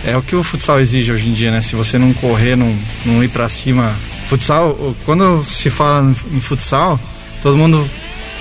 é 0.04 0.16
o 0.16 0.22
que 0.22 0.36
o 0.36 0.42
futsal 0.42 0.80
exige 0.80 1.12
hoje 1.12 1.28
em 1.28 1.32
dia, 1.32 1.50
né? 1.50 1.62
Se 1.62 1.74
você 1.74 1.98
não 1.98 2.12
correr, 2.14 2.56
não, 2.56 2.74
não 3.04 3.22
ir 3.22 3.28
para 3.28 3.48
cima. 3.48 3.94
Futsal, 4.28 4.94
quando 5.04 5.44
se 5.44 5.70
fala 5.70 6.14
em 6.32 6.40
futsal, 6.40 7.00
todo 7.42 7.56
mundo 7.56 7.88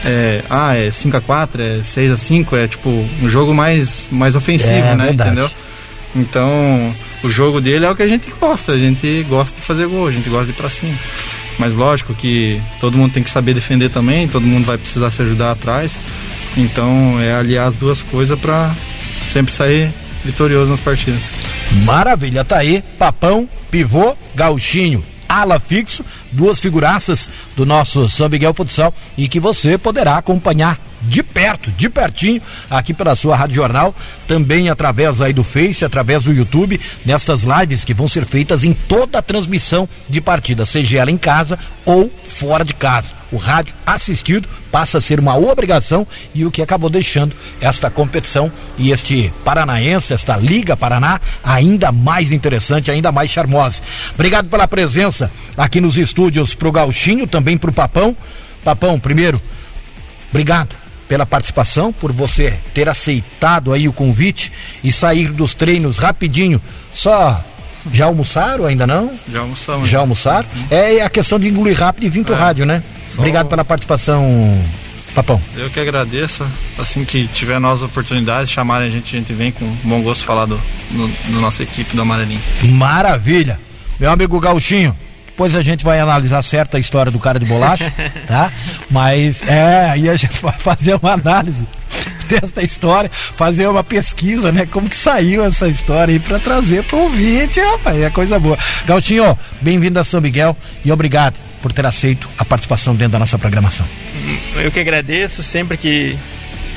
é, 0.06 0.44
ah, 0.50 0.76
é 0.76 0.92
5 0.92 1.18
a 1.18 1.22
4 1.22 1.62
é 1.62 1.84
6 1.84 2.12
a 2.12 2.18
5 2.18 2.56
é 2.56 2.68
tipo 2.68 2.90
um 3.22 3.30
jogo 3.30 3.54
mais, 3.54 4.08
mais 4.12 4.36
ofensivo, 4.36 4.74
é, 4.74 4.96
né? 4.96 5.06
Verdade. 5.06 5.30
Entendeu? 5.32 5.50
Então, 6.16 6.96
o 7.24 7.30
jogo 7.30 7.60
dele 7.62 7.86
é 7.86 7.90
o 7.90 7.96
que 7.96 8.04
a 8.04 8.08
gente 8.08 8.32
gosta, 8.40 8.72
a 8.72 8.78
gente 8.78 9.26
gosta 9.30 9.56
de 9.60 9.66
fazer 9.66 9.88
gol, 9.88 10.08
a 10.08 10.12
gente 10.12 10.30
gosta 10.30 10.46
de 10.46 10.52
ir 10.52 10.56
pra 10.56 10.70
cima. 10.70 10.96
Mas 11.60 11.76
lógico 11.76 12.14
que 12.14 12.62
todo 12.80 12.98
mundo 12.98 13.14
tem 13.14 13.24
que 13.24 13.30
saber 13.30 13.54
defender 13.54 13.90
também, 13.90 14.28
todo 14.28 14.46
mundo 14.46 14.66
vai 14.66 14.78
precisar 14.78 15.12
se 15.12 15.22
ajudar 15.22 15.52
atrás. 15.52 16.00
Então, 16.56 17.20
é 17.20 17.34
aliar 17.34 17.68
as 17.68 17.76
duas 17.76 18.02
coisas 18.02 18.38
para 18.40 18.74
sempre 19.28 19.54
sair 19.54 19.92
vitorioso 20.24 20.72
nas 20.72 20.80
partidas. 20.80 21.22
Maravilha, 21.84 22.44
tá 22.44 22.58
aí, 22.58 22.84
papão, 22.98 23.48
pivô, 23.72 24.16
gauchinho, 24.36 25.04
ala 25.28 25.60
fixo, 25.60 26.04
duas 26.32 26.60
figuraças 26.60 27.30
do 27.56 27.66
nosso 27.66 28.10
São 28.10 28.30
Miguel 28.30 28.54
Futsal 28.54 28.94
e 29.18 29.28
que 29.28 29.40
você 29.40 29.78
poderá 29.78 30.18
acompanhar 30.18 30.80
de 31.02 31.24
perto, 31.24 31.72
de 31.72 31.90
pertinho, 31.90 32.42
aqui 32.70 32.94
pela 32.94 33.16
sua 33.16 33.36
Rádio 33.36 33.56
Jornal, 33.56 33.96
também 34.28 34.70
através 34.70 35.22
aí 35.22 35.34
do 35.34 35.44
Face, 35.44 35.86
através 35.86 36.24
do 36.24 36.34
YouTube, 36.34 36.80
nestas 37.06 37.44
lives 37.44 37.84
que 37.84 37.94
vão 37.94 38.08
ser 38.08 38.26
feitas 38.26 38.64
em 38.64 38.74
toda 38.74 39.20
a 39.20 39.22
transmissão 39.22 39.88
de 40.10 40.20
partida, 40.20 40.66
seja 40.66 41.00
ela 41.00 41.12
em 41.12 41.18
casa 41.18 41.58
ou 41.86 42.12
fora 42.24 42.66
de 42.66 42.74
casa. 42.74 43.14
O 43.32 43.38
rádio 43.38 43.76
assistido 43.86 44.48
passa 44.72 44.98
a 44.98 45.02
ser 45.02 45.20
uma 45.20 45.36
obrigação 45.36 46.08
e 46.34 46.46
o 46.46 46.52
que 46.52 46.62
acabou 46.62 46.90
deixando 46.90 47.36
esta 47.60 47.90
competição 47.90 48.52
e 48.78 48.92
este 48.92 49.32
paranaense, 49.44 50.14
esta 50.14 50.38
Liga 50.38 50.78
Paraná, 50.78 51.20
ainda 51.44 51.92
mais 51.92 52.32
interessante, 52.32 52.90
ainda 52.90 53.12
mais 53.12 53.30
charmosa. 53.30 53.82
Obrigado 54.14 54.48
pela 54.48 54.68
presença 54.68 55.30
aqui 55.58 55.82
nos 55.82 55.98
estúdios 55.98 56.54
pro 56.54 56.72
Gauchinho, 56.72 57.28
também 57.28 57.58
pro 57.58 57.74
Papão. 57.74 58.16
Papão, 58.64 59.00
primeiro, 59.00 59.42
obrigado 60.30 60.87
pela 61.08 61.26
participação, 61.26 61.92
por 61.92 62.12
você 62.12 62.54
ter 62.74 62.90
aceitado 62.90 63.74
aí 63.74 63.88
o 63.88 63.94
convite 63.94 64.52
e 64.84 64.92
sair 64.92 65.30
dos 65.30 65.54
treinos 65.54 65.98
rapidinho. 65.98 66.62
Só 66.94 67.44
já 67.92 68.06
almoçaram 68.06 68.66
ainda 68.66 68.86
não? 68.86 69.12
Já 69.32 69.40
almoçamos. 69.40 69.90
Já 69.90 70.00
almoçaram? 70.00 70.48
Uhum. 70.56 70.66
É 70.70 71.02
a 71.02 71.10
questão 71.10 71.40
de 71.40 71.48
engolir 71.48 71.78
rápido 71.80 72.06
e 72.06 72.10
vir 72.10 72.24
pro 72.24 72.34
é. 72.34 72.38
rádio, 72.38 72.66
né? 72.66 72.84
Só... 73.10 73.20
Obrigado 73.20 73.48
pela 73.48 73.64
participação, 73.64 74.62
Papão. 75.16 75.42
Eu 75.56 75.70
que 75.70 75.80
agradeço. 75.80 76.46
Assim 76.78 77.06
que 77.06 77.28
tiver 77.28 77.60
novas 77.60 77.82
oportunidades, 77.82 78.52
chamarem 78.52 78.88
a 78.88 78.92
gente, 78.92 79.16
a 79.16 79.20
gente 79.20 79.34
vem 79.34 79.52
com 79.52 79.66
bom 79.84 80.02
gosto 80.02 80.26
falar 80.26 80.46
do, 80.46 80.60
do, 80.92 81.08
do 81.32 81.40
nossa 81.40 81.64
equipe 81.64 81.96
do 81.96 82.02
Amarelinho. 82.02 82.42
Maravilha. 82.64 83.60
Meu 84.00 84.12
amigo 84.12 84.40
Gauchinho, 84.40 84.96
depois 85.38 85.54
a 85.54 85.62
gente 85.62 85.86
vai 85.86 86.00
analisar 86.00 86.42
certa 86.42 86.78
a 86.78 86.80
história 86.80 87.12
do 87.12 87.20
cara 87.20 87.40
de 87.40 87.46
bolacha, 87.46 87.94
tá? 88.26 88.52
Mas 88.90 89.44
é, 89.44 89.92
aí 89.92 90.10
a 90.10 90.16
gente 90.16 90.42
vai 90.42 90.54
fazer 90.58 90.96
uma 90.96 91.12
análise 91.12 91.64
desta 92.28 92.64
história, 92.64 93.08
fazer 93.12 93.68
uma 93.68 93.84
pesquisa, 93.84 94.52
né? 94.52 94.66
Como 94.66 94.90
que 94.90 94.96
saiu 94.96 95.46
essa 95.46 95.68
história 95.68 96.12
aí 96.12 96.20
para 96.20 96.40
trazer 96.40 96.84
para 96.86 96.98
o 96.98 97.04
ouvinte, 97.04 97.60
rapaz, 97.60 98.02
é 98.02 98.10
coisa 98.10 98.40
boa. 98.40 98.58
Galtinho, 98.88 99.38
bem-vindo 99.62 100.00
a 100.00 100.04
São 100.04 100.20
Miguel 100.20 100.58
e 100.84 100.92
obrigado 100.92 101.36
por 101.62 101.72
ter 101.72 101.86
aceito 101.86 102.28
a 102.40 102.44
participação 102.44 102.96
dentro 102.96 103.12
da 103.12 103.20
nossa 103.20 103.38
programação. 103.38 103.86
Eu 104.56 104.72
que 104.72 104.80
agradeço, 104.80 105.44
sempre 105.44 105.78
que, 105.78 106.18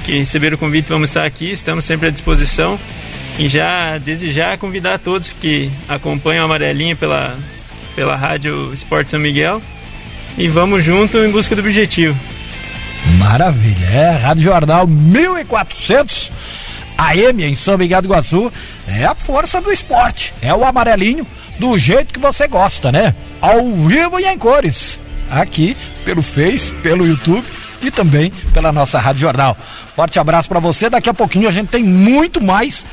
que 0.05 0.19
receber 0.19 0.53
o 0.53 0.59
convite 0.59 0.87
vamos 0.91 1.09
estar 1.09 1.25
aqui, 1.25 1.51
estamos 1.51 1.87
sempre 1.87 2.09
à 2.09 2.11
disposição 2.11 2.79
e 3.39 3.49
já, 3.49 3.97
desde 3.97 4.31
já, 4.31 4.59
convidar 4.59 4.99
todos 4.99 5.33
que 5.33 5.71
acompanham 5.89 6.43
a 6.43 6.45
Amarelinha 6.45 6.95
pela 6.95 7.35
pela 7.95 8.17
Rádio 8.17 8.73
Esporte 8.73 9.11
São 9.11 9.21
Miguel. 9.21 9.61
E 10.39 10.49
vamos 10.49 10.85
junto 10.85 11.19
em 11.19 11.31
busca 11.31 11.55
do 11.55 11.61
objetivo. 11.61 12.17
Maravilha, 13.19 13.87
é 13.87 14.11
Rádio 14.11 14.45
Jornal 14.45 14.87
1400 14.87 16.31
AM 16.97 17.45
em 17.45 17.55
São 17.55 17.79
Miguel 17.79 18.03
do 18.03 18.09
Iguaçu. 18.09 18.53
É 18.87 19.05
a 19.05 19.15
força 19.15 19.61
do 19.61 19.73
esporte, 19.73 20.35
é 20.43 20.55
o 20.55 20.65
amarelinho 20.65 21.27
do 21.59 21.79
jeito 21.79 22.13
que 22.13 22.21
você 22.21 22.47
gosta, 22.47 22.93
né? 22.93 23.15
Ao 23.41 23.71
vivo 23.71 24.19
e 24.21 24.27
em 24.27 24.39
cores. 24.39 24.99
Aqui 25.31 25.77
pelo 26.05 26.23
Face, 26.23 26.73
pelo 26.83 27.07
YouTube 27.07 27.47
e 27.83 27.91
também 27.91 28.33
pela 28.53 28.73
nossa 28.73 28.99
Rádio 28.99 29.23
Jornal. 29.23 29.57
Forte 29.95 30.19
abraço 30.19 30.49
para 30.49 30.61
você. 30.61 30.91
Daqui 30.91 31.09
a 31.09 31.15
pouquinho 31.15 31.49
a 31.49 31.53
gente 31.53 31.69
tem 31.69 31.83
muito 31.83 32.43
mais 32.43 32.85